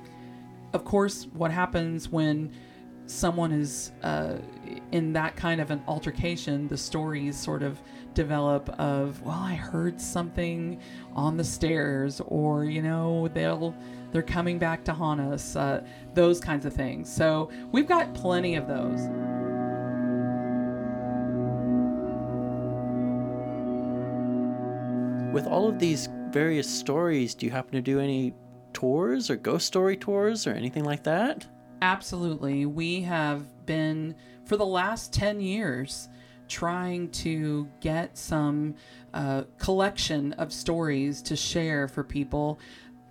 [0.74, 2.52] of course, what happens when
[3.08, 4.36] someone is uh,
[4.92, 7.82] in that kind of an altercation, the stories sort of
[8.14, 10.80] develop of, well, I heard something
[11.14, 13.76] on the stairs, or you know, they'll
[14.12, 17.14] they're coming back to haunt us, uh, those kinds of things.
[17.14, 19.02] So we've got plenty of those.
[25.34, 28.34] With all of these various stories, do you happen to do any
[28.74, 31.46] tours or ghost story tours or anything like that?
[31.82, 32.66] Absolutely.
[32.66, 36.10] We have been, for the last 10 years,
[36.48, 38.76] trying to get some
[39.14, 42.60] uh, collection of stories to share for people.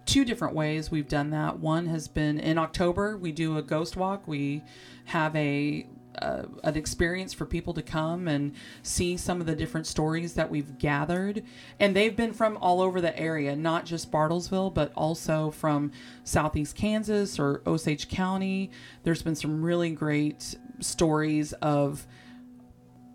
[0.05, 1.59] Two different ways we've done that.
[1.59, 4.27] One has been in October, we do a ghost walk.
[4.27, 4.63] We
[5.05, 5.87] have a
[6.23, 10.51] uh, an experience for people to come and see some of the different stories that
[10.51, 11.43] we've gathered.
[11.81, 15.93] And they've been from all over the area, not just Bartlesville, but also from
[16.25, 18.71] southeast Kansas or Osage County.
[19.03, 22.07] There's been some really great stories of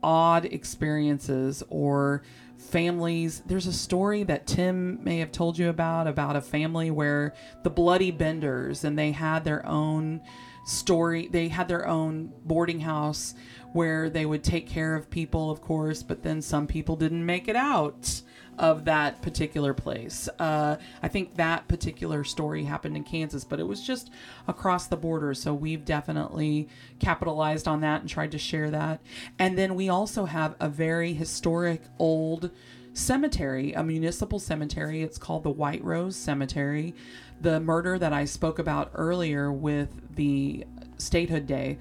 [0.04, 2.24] odd experiences or
[2.58, 3.42] families.
[3.46, 7.34] There's a story that Tim may have told you about about a family where
[7.64, 10.22] the Bloody Benders and they had their own
[10.66, 11.28] story.
[11.28, 13.34] They had their own boarding house
[13.74, 17.48] where they would take care of people, of course, but then some people didn't make
[17.48, 18.22] it out
[18.58, 20.28] of that particular place.
[20.38, 24.12] Uh, I think that particular story happened in Kansas, but it was just
[24.48, 25.34] across the border.
[25.34, 26.68] So we've definitely
[27.00, 29.02] capitalized on that and tried to share that.
[29.40, 32.52] And then we also have a very historic old
[32.94, 35.02] cemetery, a municipal cemetery.
[35.02, 36.94] It's called the White Rose Cemetery
[37.42, 40.66] the murder that I spoke about earlier with the
[40.98, 41.78] statehood day,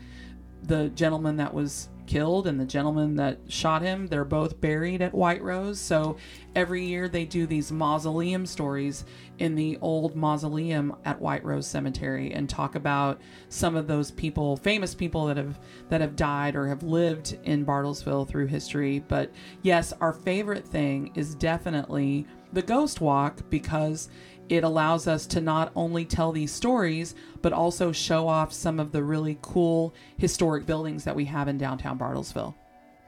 [0.63, 5.15] the gentleman that was killed and the gentleman that shot him, they're both buried at
[5.15, 5.79] White Rose.
[5.79, 6.17] So
[6.57, 9.05] every year they do these mausoleum stories
[9.39, 14.57] in the old mausoleum at White Rose Cemetery and talk about some of those people,
[14.57, 19.05] famous people that have that have died or have lived in Bartlesville through history.
[19.07, 19.31] But
[19.63, 24.09] yes, our favorite thing is definitely the ghost walk because
[24.51, 28.91] it allows us to not only tell these stories, but also show off some of
[28.91, 32.55] the really cool historic buildings that we have in downtown Bartlesville.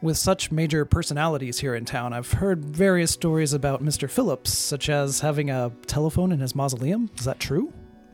[0.00, 4.08] With such major personalities here in town, I've heard various stories about Mr.
[4.08, 7.10] Phillips, such as having a telephone in his mausoleum.
[7.18, 7.72] Is that true?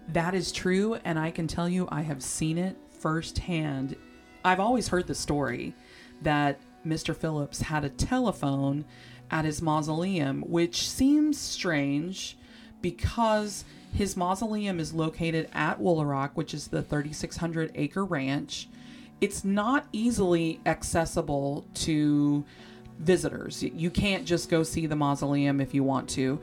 [0.09, 3.95] That is true, and I can tell you I have seen it firsthand.
[4.43, 5.75] I've always heard the story
[6.23, 7.15] that Mr.
[7.15, 8.87] Phillips had a telephone
[9.31, 12.38] at his mausoleum, which seems strange
[12.83, 18.69] because his mausoleum is located at Woolaroc, which is the 3,600 acre ranch.
[19.21, 22.45] It's not easily accessible to
[22.99, 23.63] visitors.
[23.63, 26.41] You can't just go see the mausoleum if you want to.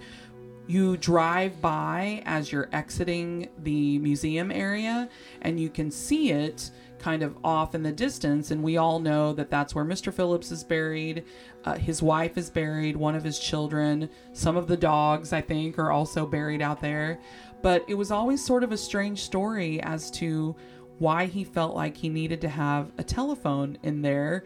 [0.68, 5.08] You drive by as you're exiting the museum area
[5.42, 8.50] and you can see it kind of off in the distance.
[8.50, 10.12] And we all know that that's where Mr.
[10.12, 11.24] Phillips is buried.
[11.66, 15.80] Uh, his wife is buried, one of his children, some of the dogs, I think,
[15.80, 17.20] are also buried out there.
[17.64, 20.56] But it was always sort of a strange story as to
[21.00, 24.46] why he felt like he needed to have a telephone in there.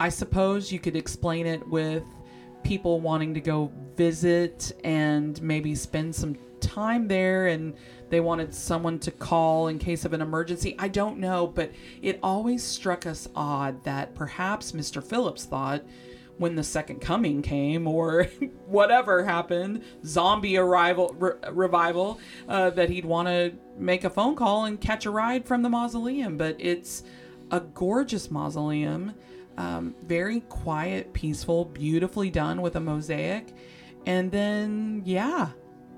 [0.00, 2.02] I suppose you could explain it with
[2.64, 7.74] people wanting to go visit and maybe spend some time there and
[8.10, 10.74] they wanted someone to call in case of an emergency.
[10.78, 15.02] I don't know, but it always struck us odd that perhaps Mr.
[15.02, 15.82] Phillips thought
[16.36, 18.24] when the second coming came or
[18.66, 24.64] whatever happened, zombie arrival re- revival, uh, that he'd want to make a phone call
[24.64, 26.36] and catch a ride from the mausoleum.
[26.36, 27.04] But it's
[27.50, 29.12] a gorgeous mausoleum,
[29.58, 33.54] um, very quiet, peaceful, beautifully done with a mosaic,
[34.06, 35.50] and then yeah,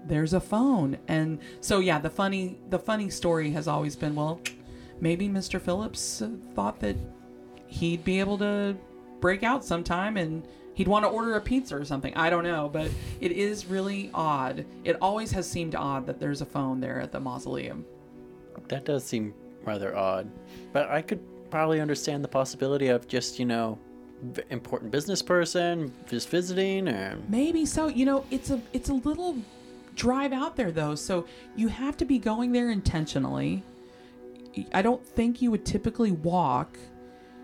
[0.07, 0.99] there's a phone.
[1.09, 4.41] And so yeah, the funny the funny story has always been well,
[5.01, 5.61] maybe Mr.
[5.61, 6.23] Phillips
[6.55, 6.97] thought that
[7.67, 8.77] he'd be able to
[9.21, 12.15] break out sometime and he'd want to order a pizza or something.
[12.15, 12.91] I don't know, but
[13.21, 14.65] it is really odd.
[14.85, 17.85] It always has seemed odd that there's a phone there at the mausoleum.
[18.69, 19.35] That does seem
[19.65, 20.31] rather odd.
[20.73, 23.79] But I could probably understand the possibility of just, you know,
[24.51, 27.89] important business person just visiting or Maybe so.
[27.89, 29.37] You know, it's a it's a little
[29.95, 31.27] drive out there though, so
[31.57, 33.63] you have to be going there intentionally.
[34.73, 36.79] I don't think you would typically walk.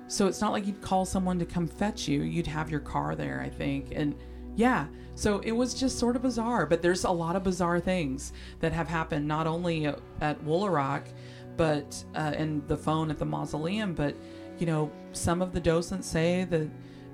[0.09, 2.23] So it's not like you'd call someone to come fetch you.
[2.23, 3.89] You'd have your car there, I think.
[3.93, 4.15] And
[4.57, 8.33] yeah, so it was just sort of bizarre, but there's a lot of bizarre things
[8.61, 11.03] that have happened not only at, at Woolaroc,
[11.57, 14.17] but uh, and the phone at the mausoleum, but
[14.59, 16.69] you know, some of the docents say that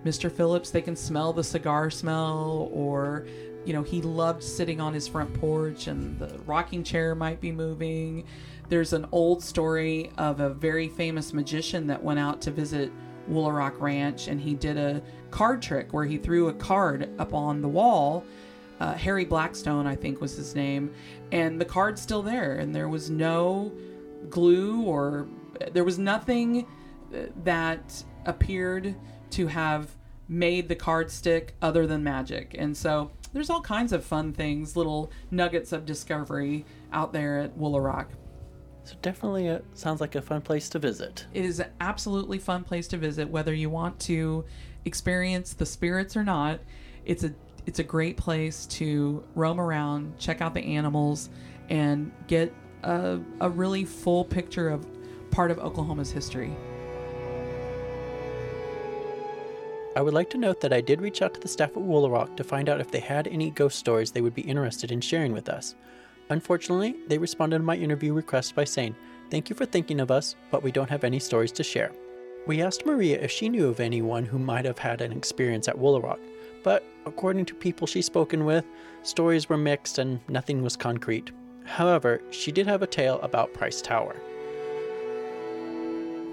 [0.05, 0.31] Mr.
[0.31, 3.27] Phillips they can smell the cigar smell or
[3.65, 7.53] you know, he loved sitting on his front porch and the rocking chair might be
[7.53, 8.25] moving.
[8.69, 12.93] There's an old story of a very famous magician that went out to visit
[13.31, 17.61] Woolaroc Ranch and he did a card trick where he threw a card up on
[17.61, 18.25] the wall.
[18.81, 20.93] Uh, Harry Blackstone, I think, was his name,
[21.31, 23.73] and the card's still there, and there was no
[24.29, 25.29] glue or
[25.73, 26.67] there was nothing
[27.45, 28.97] that appeared
[29.31, 29.95] to have
[30.29, 32.55] made the card stick other than magic.
[32.59, 37.59] And so there's all kinds of fun things, little nuggets of discovery out there at
[37.59, 38.07] Woolaroc.
[38.85, 41.27] so definitely it sounds like a fun place to visit.
[41.35, 44.45] It is an absolutely fun place to visit, whether you want to
[44.85, 46.61] experience the spirits or not.
[47.05, 47.35] It's a
[47.67, 51.31] it's a great place to roam around, check out the animals,
[51.71, 54.87] and get a, a really full picture of
[55.31, 56.55] part of Oklahoma's history.
[59.97, 62.37] I would like to note that I did reach out to the staff at Woolaroc
[62.37, 65.33] to find out if they had any ghost stories they would be interested in sharing
[65.33, 65.77] with us.
[66.31, 68.97] Unfortunately, they responded to my interview request by saying,
[69.31, 71.93] Thank you for thinking of us, but we don't have any stories to share.
[72.47, 75.79] We asked Maria if she knew of anyone who might have had an experience at
[75.79, 76.19] Woolaroc,
[76.65, 78.65] but according to people she's spoken with,
[79.03, 81.31] stories were mixed and nothing was concrete.
[81.65, 84.17] However, she did have a tale about Price Tower.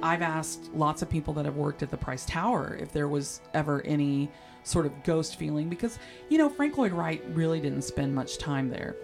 [0.03, 3.41] I've asked lots of people that have worked at the Price Tower if there was
[3.53, 4.29] ever any
[4.63, 5.99] sort of ghost feeling because,
[6.29, 8.95] you know, Frank Lloyd Wright really didn't spend much time there.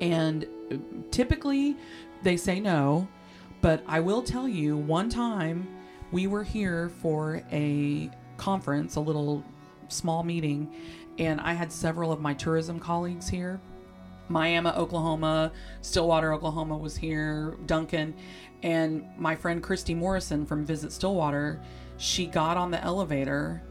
[0.00, 0.76] And uh,
[1.10, 1.76] typically
[2.22, 3.08] they say no,
[3.60, 5.68] but I will tell you one time
[6.10, 9.44] we were here for a conference, a little
[9.88, 10.72] small meeting,
[11.18, 13.60] and I had several of my tourism colleagues here.
[14.28, 18.14] Miami, Oklahoma, Stillwater, Oklahoma was here, Duncan,
[18.62, 21.60] and my friend Christy Morrison from Visit Stillwater,
[21.98, 23.62] she got on the elevator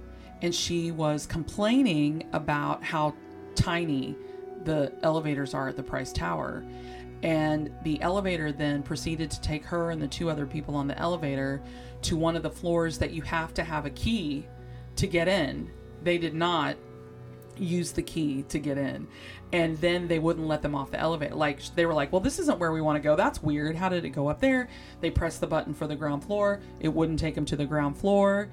[0.42, 3.14] and she was complaining about how
[3.56, 4.16] tiny
[4.64, 6.64] the elevators are at the Price Tower.
[7.24, 10.98] And the elevator then proceeded to take her and the two other people on the
[10.98, 11.62] elevator
[12.04, 14.48] to one of the floors that you have to have a key
[14.96, 15.70] to get in.
[16.04, 16.78] They did not
[17.58, 19.08] use the key to get in.
[19.54, 21.36] And then they wouldn't let them off the elevator.
[21.36, 23.16] Like they were like, "Well, this isn't where we want to go.
[23.16, 23.76] That's weird.
[23.76, 24.70] How did it go up there?"
[25.02, 26.62] They pressed the button for the ground floor.
[26.80, 28.50] It wouldn't take them to the ground floor.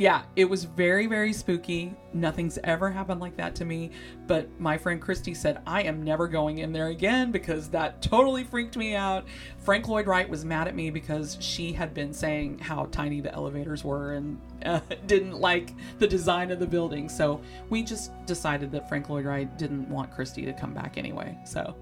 [0.00, 1.94] Yeah, it was very very spooky.
[2.14, 3.90] Nothing's ever happened like that to me,
[4.26, 8.42] but my friend Christy said, "I am never going in there again because that totally
[8.42, 9.26] freaked me out."
[9.58, 13.30] Frank Lloyd Wright was mad at me because she had been saying how tiny the
[13.34, 17.06] elevators were and uh, didn't like the design of the building.
[17.06, 21.36] So we just decided that Frank Lloyd Wright didn't want Christy to come back anyway.
[21.44, 21.76] So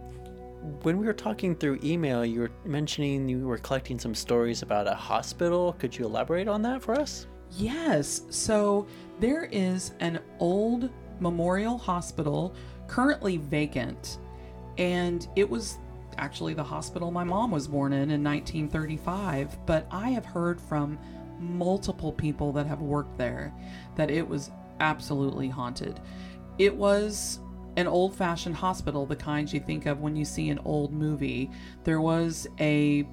[0.83, 4.89] When we were talking through email, you were mentioning you were collecting some stories about
[4.89, 5.75] a hospital.
[5.79, 7.29] Could you elaborate on that for us?
[7.57, 8.22] Yes.
[8.30, 8.86] So
[9.20, 10.90] there is an old
[11.20, 12.55] memorial hospital
[12.86, 14.18] currently vacant,
[14.76, 15.78] and it was
[16.16, 19.59] actually the hospital my mom was born in in 1935.
[19.66, 20.99] But I have heard from
[21.38, 23.53] multiple people that have worked there
[23.96, 26.01] that it was absolutely haunted.
[26.59, 27.40] It was
[27.76, 31.51] an old fashioned hospital, the kind you think of when you see an old movie.
[31.84, 33.07] There was a,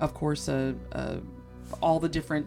[0.00, 1.18] of course, a, a
[1.82, 2.46] all the different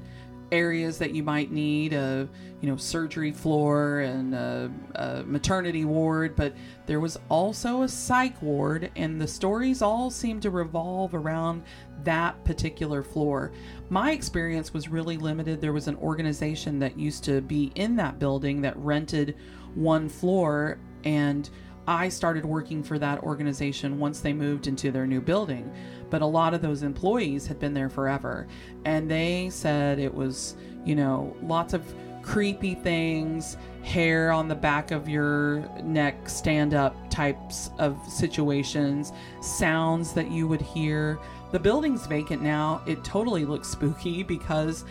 [0.54, 2.30] areas that you might need a
[2.62, 6.54] you know surgery floor and a, a maternity ward but
[6.86, 11.64] there was also a psych ward and the stories all seemed to revolve around
[12.04, 13.52] that particular floor
[13.90, 18.20] my experience was really limited there was an organization that used to be in that
[18.20, 19.36] building that rented
[19.74, 21.50] one floor and
[21.88, 25.70] I started working for that organization once they moved into their new building.
[26.14, 28.46] But a lot of those employees had been there forever.
[28.86, 30.56] And they said it was,
[30.86, 31.82] you know, lots of
[32.22, 39.12] creepy things, hair on the back of your neck, stand up types of situations,
[39.42, 41.18] sounds that you would hear.
[41.52, 42.84] The building's vacant now.
[42.86, 44.86] It totally looks spooky because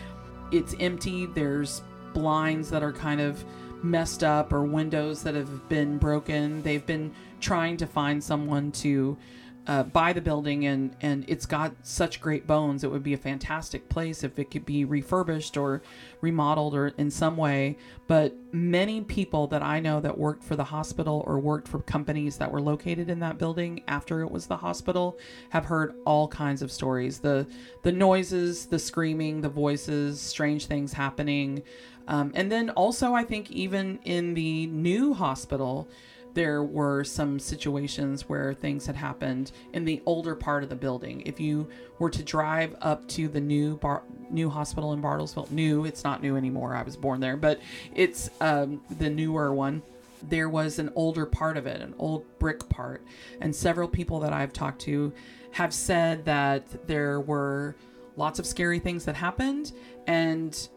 [0.51, 1.27] it's empty.
[1.27, 3.45] There's blinds that are kind of
[3.81, 6.61] messed up or windows that have been broken.
[6.63, 9.17] They've been trying to find someone to
[9.65, 12.83] uh, buy the building, and and it's got such great bones.
[12.83, 15.81] It would be a fantastic place if it could be refurbished or
[16.21, 17.77] remodeled or in some way.
[18.07, 22.37] But many people that I know that worked for the hospital or worked for companies
[22.37, 25.17] that were located in that building after it was the hospital
[25.49, 27.19] have heard all kinds of stories.
[27.19, 27.47] The
[27.83, 31.63] the noises, the screaming, the voices, strange things happening.
[32.07, 35.87] Um, and then also, I think even in the new hospital,
[36.33, 41.21] there were some situations where things had happened in the older part of the building.
[41.25, 41.67] If you
[41.99, 46.21] were to drive up to the new bar, new hospital in Bartlesville, new, it's not
[46.21, 46.75] new anymore.
[46.75, 47.59] I was born there, but
[47.93, 49.83] it's um, the newer one.
[50.23, 53.03] There was an older part of it, an old brick part,
[53.41, 55.13] and several people that I've talked to
[55.51, 57.75] have said that there were
[58.15, 59.73] lots of scary things that happened,
[60.07, 60.69] and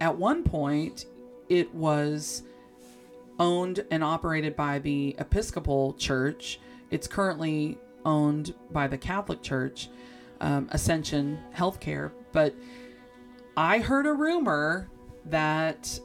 [0.00, 1.06] at one point,
[1.48, 2.42] it was
[3.38, 6.60] owned and operated by the Episcopal Church.
[6.90, 9.88] It's currently owned by the Catholic Church,
[10.40, 12.12] um, Ascension Healthcare.
[12.32, 12.54] But
[13.56, 14.88] I heard a rumor
[15.26, 15.98] that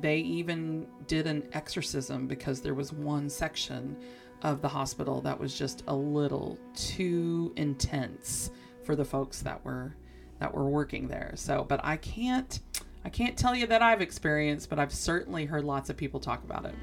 [0.00, 3.96] they even did an exorcism because there was one section
[4.42, 8.50] of the hospital that was just a little too intense
[8.84, 9.94] for the folks that were
[10.38, 11.32] that were working there.
[11.34, 12.60] So, but I can't
[13.06, 16.42] I can't tell you that I've experienced, but I've certainly heard lots of people talk
[16.42, 16.74] about it.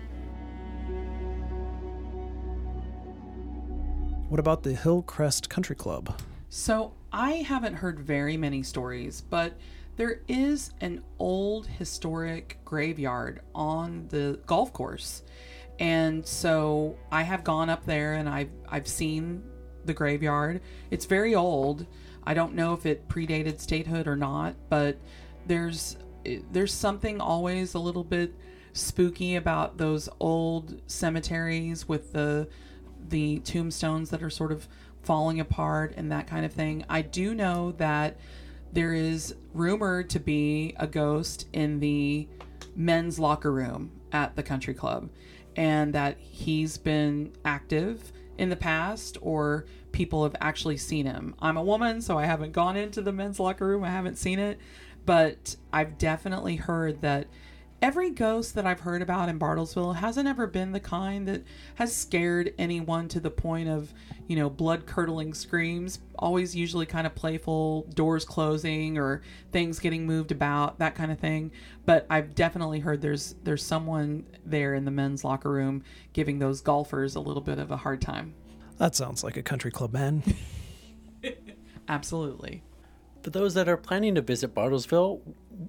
[4.30, 6.18] What about the Hillcrest Country Club?
[6.48, 9.58] So, I haven't heard very many stories, but
[9.98, 15.24] there is an old historic graveyard on the golf course.
[15.78, 19.44] And so I have gone up there and I've I've seen
[19.84, 20.62] the graveyard.
[20.90, 21.86] It's very old.
[22.24, 24.98] I don't know if it predated statehood or not, but
[25.46, 25.98] there's
[26.52, 28.34] there's something always a little bit
[28.74, 32.48] spooky about those old cemeteries with the
[33.10, 34.68] the tombstones that are sort of
[35.02, 36.86] falling apart and that kind of thing.
[36.90, 38.18] I do know that
[38.72, 42.28] there is rumored to be a ghost in the
[42.76, 45.10] men's locker room at the country club
[45.56, 51.36] and that he's been active in the past or people have actually seen him.
[51.40, 53.84] I'm a woman, so I haven't gone into the men's locker room.
[53.84, 54.60] I haven't seen it,
[55.06, 57.28] but I've definitely heard that
[57.84, 61.44] every ghost that I've heard about in Bartlesville hasn't ever been the kind that
[61.76, 63.94] has scared anyone to the point of,
[64.26, 66.00] you know, blood curdling screams.
[66.18, 71.20] Always usually kind of playful, doors closing or things getting moved about, that kind of
[71.20, 71.52] thing.
[71.86, 75.84] But I've definitely heard there's there's someone there in the men's locker room
[76.14, 78.34] giving those golfers a little bit of a hard time.
[78.78, 80.24] That sounds like a country club man.
[81.90, 82.64] Absolutely.
[83.24, 85.22] For those that are planning to visit Bartlesville,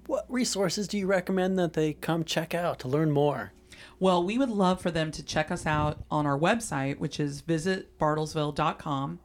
[0.06, 3.52] what resources do you recommend that they come check out to learn more?
[4.00, 7.42] Well, we would love for them to check us out on our website, which is
[7.42, 9.20] visitbartlesville.com.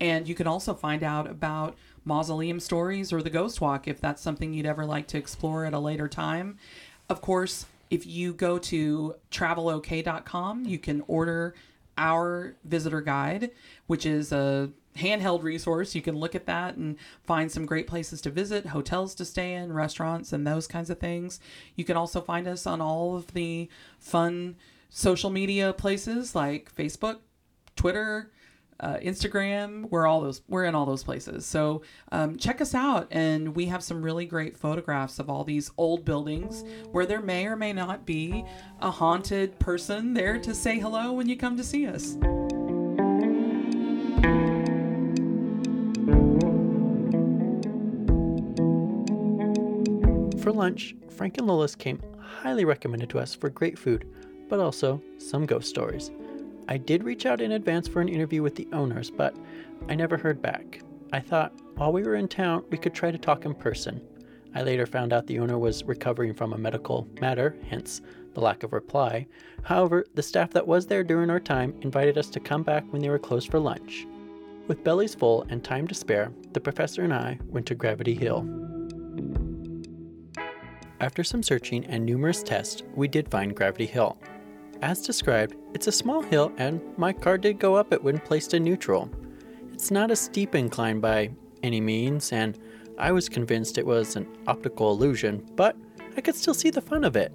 [0.00, 4.22] And you can also find out about mausoleum stories or the ghost walk if that's
[4.22, 6.58] something you'd ever like to explore at a later time.
[7.08, 11.54] Of course, if you go to travelok.com, you can order
[11.98, 13.50] our visitor guide,
[13.88, 15.94] which is a handheld resource.
[15.94, 19.54] You can look at that and find some great places to visit, hotels to stay
[19.54, 21.40] in, restaurants, and those kinds of things.
[21.76, 23.68] You can also find us on all of the
[23.98, 24.56] fun
[24.88, 27.18] social media places like Facebook,
[27.76, 28.30] Twitter,
[28.80, 29.88] uh, Instagram.
[29.90, 30.42] We're all those.
[30.48, 31.46] We're in all those places.
[31.46, 31.82] So
[32.12, 36.04] um, check us out, and we have some really great photographs of all these old
[36.04, 38.44] buildings where there may or may not be
[38.80, 42.16] a haunted person there to say hello when you come to see us.
[50.44, 54.06] For lunch, Frank and Lola's came highly recommended to us for great food,
[54.50, 56.10] but also some ghost stories.
[56.68, 59.34] I did reach out in advance for an interview with the owners, but
[59.88, 60.82] I never heard back.
[61.14, 64.02] I thought while we were in town, we could try to talk in person.
[64.54, 68.02] I later found out the owner was recovering from a medical matter, hence
[68.34, 69.26] the lack of reply.
[69.62, 73.00] However, the staff that was there during our time invited us to come back when
[73.00, 74.06] they were closed for lunch.
[74.68, 78.73] With bellies full and time to spare, the professor and I went to Gravity Hill.
[81.04, 84.16] After some searching and numerous tests, we did find Gravity Hill.
[84.80, 88.54] As described, it's a small hill and my car did go up it when placed
[88.54, 89.10] in neutral.
[89.74, 91.32] It's not a steep incline by
[91.62, 92.58] any means, and
[92.96, 95.76] I was convinced it was an optical illusion, but
[96.16, 97.34] I could still see the fun of it.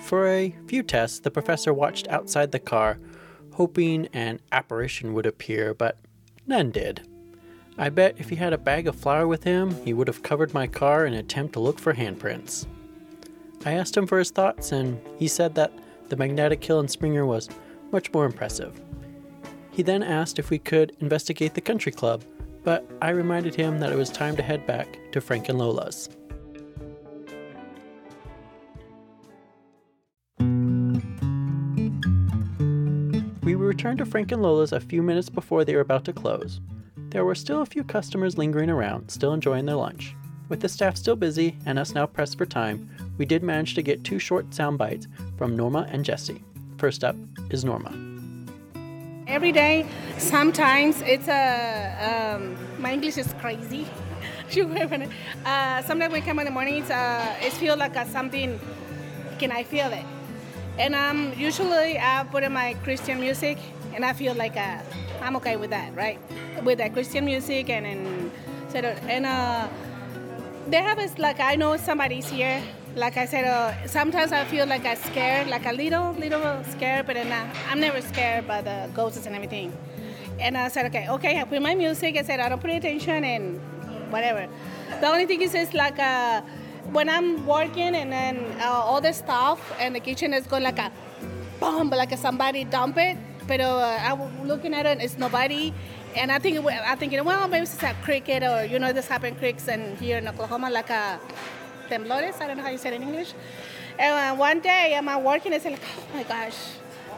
[0.00, 2.98] For a few tests, the professor watched outside the car,
[3.52, 5.98] hoping an apparition would appear, but
[6.46, 7.06] none did.
[7.76, 10.54] I bet if he had a bag of flour with him, he would have covered
[10.54, 12.64] my car in an attempt to look for handprints.
[13.64, 15.72] I asked him for his thoughts, and he said that
[16.08, 17.48] the magnetic hill in Springer was
[17.92, 18.78] much more impressive.
[19.70, 22.22] He then asked if we could investigate the country club,
[22.62, 26.08] but I reminded him that it was time to head back to Frank and Lola's.
[33.42, 36.60] We returned to Frank and Lola's a few minutes before they were about to close.
[37.10, 40.14] There were still a few customers lingering around, still enjoying their lunch.
[40.48, 43.82] With the staff still busy and us now pressed for time, we did manage to
[43.82, 46.42] get two short sound bites from Norma and Jesse.
[46.76, 47.16] First up
[47.50, 47.92] is Norma.
[49.26, 49.86] Every day,
[50.18, 52.36] sometimes it's a.
[52.36, 53.86] Um, my English is crazy.
[54.54, 58.60] uh, sometimes when I come in the morning, it's, uh, it feels like a something.
[59.38, 60.04] Can I feel it?
[60.78, 63.56] And um, usually I put in my Christian music,
[63.94, 64.80] and I feel like uh,
[65.22, 66.20] I'm okay with that, right?
[66.62, 68.30] With the Christian music and and
[69.08, 69.68] and uh,
[70.68, 72.62] they have is like I know somebody's here.
[72.96, 77.06] Like I said, uh, sometimes I feel like I'm scared, like a little, little scared,
[77.06, 79.76] but then uh, I'm never scared by the ghosts and everything.
[80.38, 82.16] And I said, okay, okay, I put my music.
[82.16, 83.60] I said I don't pay attention and
[84.12, 84.48] whatever.
[85.00, 86.42] The only thing is, is like uh,
[86.92, 90.78] when I'm working and then uh, all the stuff and the kitchen is going like
[90.78, 90.92] a
[91.58, 93.16] bomb, like somebody dump it.
[93.46, 95.74] But uh, I'm looking at it, it's nobody.
[96.16, 99.34] And I think I thinking, well, maybe it's a cricket or you know, this happen
[99.34, 101.18] creeks and here in Oklahoma, like a
[101.88, 102.40] temblores.
[102.40, 103.34] I don't know how you say it in English.
[103.98, 106.56] And uh, one day I'm working, I said, like, oh my gosh,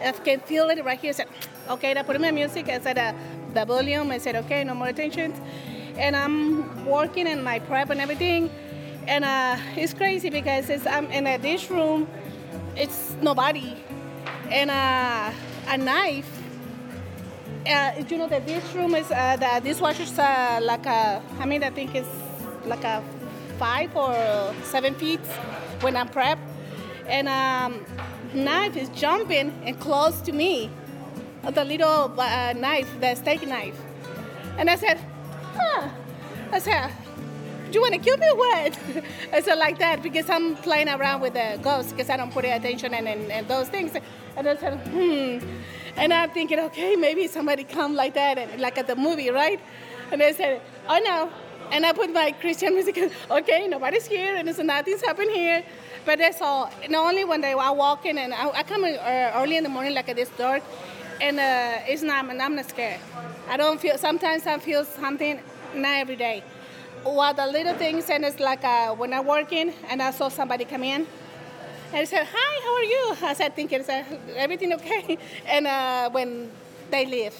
[0.03, 1.11] I can feel it right here.
[1.11, 1.28] I said,
[1.70, 2.68] okay, I put in my music.
[2.68, 3.12] I said, uh,
[3.55, 4.11] the volume.
[4.11, 5.32] I said, okay, no more attention.
[5.97, 8.51] And I'm working in my prep and everything.
[9.07, 12.09] And uh, it's crazy because it's, I'm in a dish room.
[12.76, 13.76] It's nobody.
[14.51, 15.32] And uh,
[15.68, 16.36] a knife.
[17.66, 21.64] Uh, you know, the dish room is, uh, the dishwasher's uh, like a, I mean,
[21.64, 22.08] I think it's
[22.64, 23.02] like a
[23.58, 24.14] five or
[24.62, 25.20] seven feet
[25.80, 26.38] when I'm prep.
[27.08, 27.84] And um,
[28.34, 30.70] knife is jumping and close to me,
[31.42, 33.78] the little uh, knife, the steak knife.
[34.58, 35.00] And I said,
[35.54, 35.88] huh.
[36.52, 36.92] I said,
[37.70, 38.78] do you want to kill me or what?
[39.32, 42.44] I said like that because I'm playing around with the ghosts because I don't put
[42.44, 43.92] attention and, in, in, those things.
[44.36, 45.38] And I said, hmm.
[45.97, 49.59] And I'm thinking, okay, maybe somebody come like that, and, like at the movie, right?
[50.12, 51.30] And they said, oh no,
[51.72, 53.11] and I put my Christian music.
[53.30, 55.64] Okay, nobody's here, and it's nothing's happened here.
[56.05, 56.70] But that's all.
[56.88, 59.94] Not only when they are walking, and I, I come uh, early in the morning,
[59.94, 60.62] like at this dark,
[61.20, 62.28] and uh, it's not.
[62.28, 63.01] And I'm not scared.
[63.49, 63.99] I don't feel.
[63.99, 65.40] Sometimes I feel something.
[65.74, 66.44] Not every day.
[67.05, 70.64] Well, the little things, and it's like uh, when I'm working, and I saw somebody
[70.64, 71.07] come in.
[71.93, 73.82] And I said, "Hi, how are you?" I said, "Thinking,
[74.37, 76.51] everything okay?" And uh, when
[76.91, 77.34] they leave,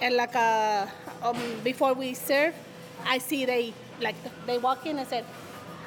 [0.00, 0.86] and like uh,
[1.22, 2.54] um, before we serve,
[3.06, 4.98] I see they like they walk in.
[4.98, 5.24] I said,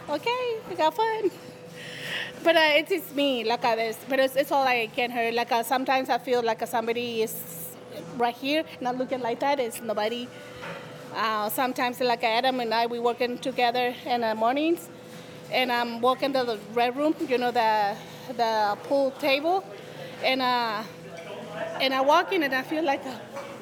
[0.10, 1.32] okay, we got fun.
[2.44, 3.98] But uh, it is just me, like uh, this.
[4.08, 5.32] But it's, it's all I can hear.
[5.32, 7.34] Like uh, sometimes I feel like uh, somebody is
[8.18, 9.60] right here, not looking like that.
[9.60, 10.28] It's nobody.
[11.14, 14.90] Uh, sometimes like Adam and I, we working together in the mornings,
[15.52, 17.16] and I'm walking to the red room.
[17.28, 17.96] You know the
[18.36, 19.64] the pool table,
[20.24, 20.84] and uh,
[21.82, 23.16] and I walk in and I feel like, uh,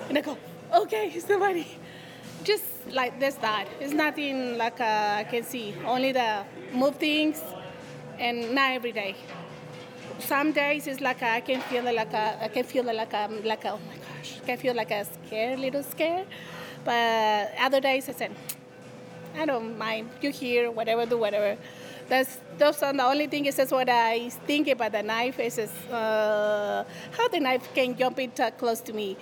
[0.09, 0.38] and I go,
[0.73, 1.67] okay, somebody
[2.43, 3.67] just like this that.
[3.79, 5.75] It's nothing like uh, I can see.
[5.85, 7.41] Only the move things,
[8.19, 9.15] and not every day.
[10.19, 13.65] Some days it's like I can feel like a, I can feel like I'm like
[13.65, 16.27] a, oh my gosh, I can feel like a scared, little scared.
[16.83, 18.31] But other days I said,
[19.38, 20.09] I don't mind.
[20.21, 21.57] You hear whatever, do whatever.
[22.09, 25.59] That's those are the only thing is just what I think about the knife is,
[25.59, 29.17] uh, how the knife can jump in close to me.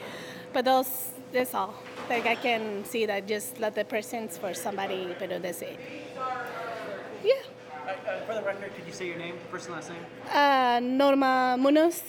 [0.53, 1.73] But those that's all.
[2.09, 5.79] Like I can see that just let the presence for somebody, but that's it.
[7.23, 7.33] Yeah.
[7.85, 10.05] Uh, uh, for the record, could you say your name, first and last name?
[10.31, 12.01] Uh, Norma Munoz.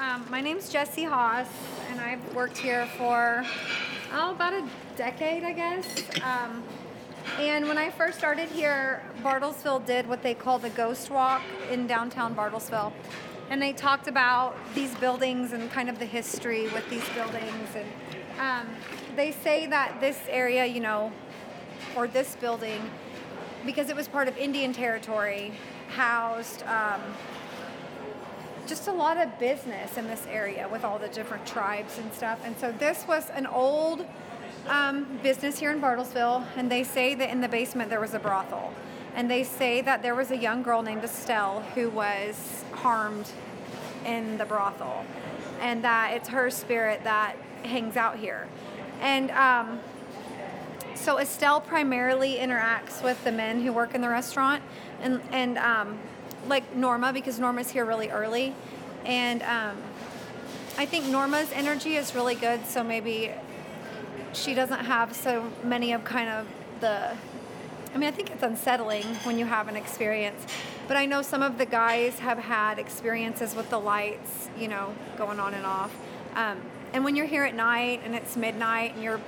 [0.00, 1.46] Um, my name's Jessie Haas,
[1.90, 3.44] and I've worked here for
[4.14, 6.04] oh, about a decade, I guess.
[6.22, 6.62] Um,
[7.38, 11.86] and when I first started here, Bartlesville did what they call the Ghost Walk in
[11.86, 12.92] downtown Bartlesville.
[13.50, 17.68] And they talked about these buildings and kind of the history with these buildings.
[17.76, 17.88] And
[18.40, 18.68] um,
[19.16, 21.12] they say that this area, you know,
[21.94, 22.80] or this building,
[23.66, 25.52] because it was part of Indian territory,
[25.90, 27.02] housed um,
[28.70, 32.40] just a lot of business in this area with all the different tribes and stuff.
[32.44, 34.06] And so this was an old
[34.68, 38.20] um, business here in Bartlesville, and they say that in the basement there was a
[38.20, 38.72] brothel.
[39.16, 43.28] And they say that there was a young girl named Estelle who was harmed
[44.06, 45.04] in the brothel,
[45.60, 48.46] and that it's her spirit that hangs out here.
[49.00, 49.80] And um,
[50.94, 54.62] so Estelle primarily interacts with the men who work in the restaurant,
[55.02, 55.98] and and um,
[56.48, 58.54] like Norma because Norma's here really early,
[59.04, 59.76] and um,
[60.78, 62.66] I think Norma's energy is really good.
[62.66, 63.32] So maybe
[64.32, 66.46] she doesn't have so many of kind of
[66.80, 67.16] the.
[67.92, 70.46] I mean, I think it's unsettling when you have an experience,
[70.86, 74.94] but I know some of the guys have had experiences with the lights, you know,
[75.18, 75.92] going on and off.
[76.36, 76.58] Um,
[76.92, 79.20] and when you're here at night and it's midnight and you're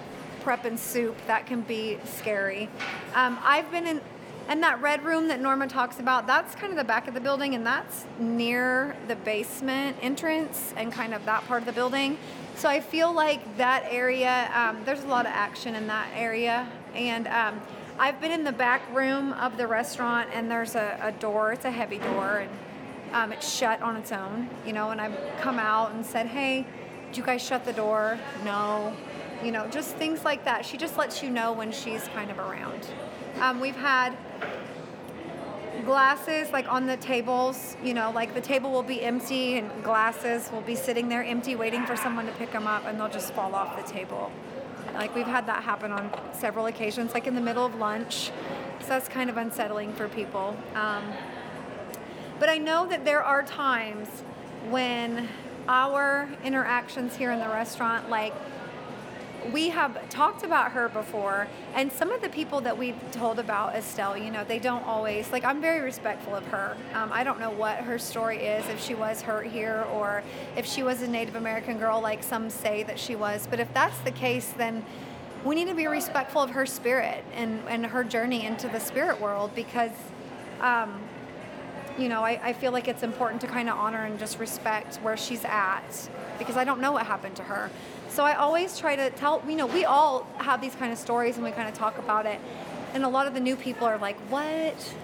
[0.44, 2.68] prepping soup, that can be scary.
[3.14, 4.00] Um, I've been in
[4.48, 7.20] and that red room that Norma talks about, that's kind of the back of the
[7.20, 12.18] building, and that's near the basement entrance and kind of that part of the building.
[12.56, 16.68] So I feel like that area, um, there's a lot of action in that area.
[16.94, 17.60] And um,
[17.98, 21.64] I've been in the back room of the restaurant, and there's a, a door, it's
[21.64, 22.50] a heavy door, and
[23.12, 24.90] um, it's shut on its own, you know.
[24.90, 26.66] And I've come out and said, hey,
[27.12, 28.18] do you guys shut the door?
[28.44, 28.94] No.
[29.42, 30.64] You know, just things like that.
[30.64, 32.86] She just lets you know when she's kind of around.
[33.42, 34.16] Um, we've had
[35.84, 40.48] glasses like on the tables, you know, like the table will be empty and glasses
[40.52, 43.34] will be sitting there empty waiting for someone to pick them up and they'll just
[43.34, 44.30] fall off the table.
[44.94, 48.30] Like we've had that happen on several occasions, like in the middle of lunch.
[48.78, 50.56] So that's kind of unsettling for people.
[50.76, 51.02] Um,
[52.38, 54.06] but I know that there are times
[54.70, 55.28] when
[55.66, 58.34] our interactions here in the restaurant, like
[59.50, 63.74] we have talked about her before, and some of the people that we've told about
[63.74, 65.44] Estelle, you know, they don't always like.
[65.44, 66.76] I'm very respectful of her.
[66.94, 70.22] Um, I don't know what her story is, if she was hurt here or
[70.56, 73.46] if she was a Native American girl, like some say that she was.
[73.48, 74.84] But if that's the case, then
[75.44, 79.20] we need to be respectful of her spirit and, and her journey into the spirit
[79.20, 79.92] world because.
[80.60, 81.00] Um,
[81.98, 84.96] you know, I, I feel like it's important to kind of honor and just respect
[84.96, 87.70] where she's at because I don't know what happened to her.
[88.12, 91.36] So I always try to tell, you know, we all have these kind of stories
[91.36, 92.38] and we kind of talk about it.
[92.92, 94.94] And a lot of the new people are like, what?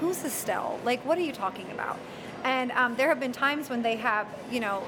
[0.00, 0.78] Who's Estelle?
[0.84, 1.98] Like, what are you talking about?
[2.44, 4.82] And um, there have been times when they have, you know,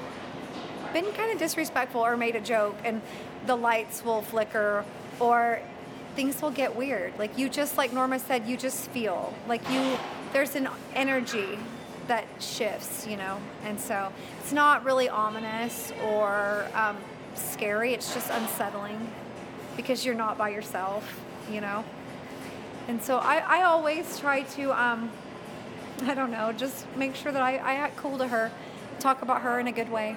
[0.93, 3.01] been kind of disrespectful or made a joke and
[3.47, 4.85] the lights will flicker
[5.19, 5.59] or
[6.15, 7.17] things will get weird.
[7.17, 9.97] Like you just, like Norma said, you just feel like you,
[10.33, 11.57] there's an energy
[12.07, 13.39] that shifts, you know?
[13.63, 16.97] And so it's not really ominous or um,
[17.35, 17.93] scary.
[17.93, 19.09] It's just unsettling
[19.75, 21.19] because you're not by yourself,
[21.51, 21.83] you know.
[22.87, 25.11] And so I, I always try to, um,
[26.03, 28.51] I don't know, just make sure that I, I act cool to her,
[28.99, 30.15] talk about her in a good way.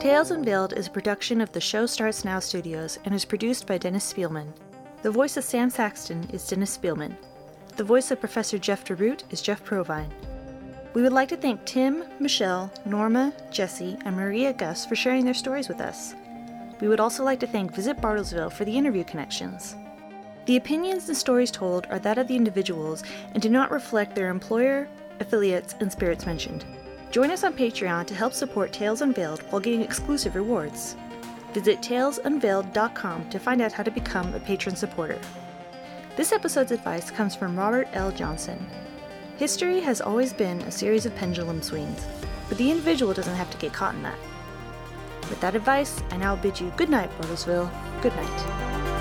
[0.00, 3.78] Tales Unveiled is a production of the Show Starts Now studios and is produced by
[3.78, 4.46] Dennis Spielman.
[5.02, 7.14] The voice of Sam Saxton is Dennis Spielman.
[7.78, 10.12] The voice of Professor Jeff DeRoot is Jeff Provine.
[10.94, 15.32] We would like to thank Tim, Michelle, Norma, Jesse, and Maria Gus for sharing their
[15.32, 16.16] stories with us.
[16.80, 19.76] We would also like to thank Visit Bartlesville for the interview connections.
[20.46, 23.04] The opinions and stories told are that of the individuals
[23.34, 24.88] and do not reflect their employer,
[25.20, 26.64] affiliates, and spirits mentioned.
[27.12, 30.96] Join us on Patreon to help support Tales Unveiled while getting exclusive rewards.
[31.52, 35.20] Visit talesunveiled.com to find out how to become a patron supporter.
[36.18, 38.10] This episode's advice comes from Robert L.
[38.10, 38.58] Johnson.
[39.36, 42.04] History has always been a series of pendulum swings,
[42.48, 44.18] but the individual doesn't have to get caught in that.
[45.30, 47.70] With that advice, I now bid you good night, Bartlesville.
[48.02, 48.97] Good night.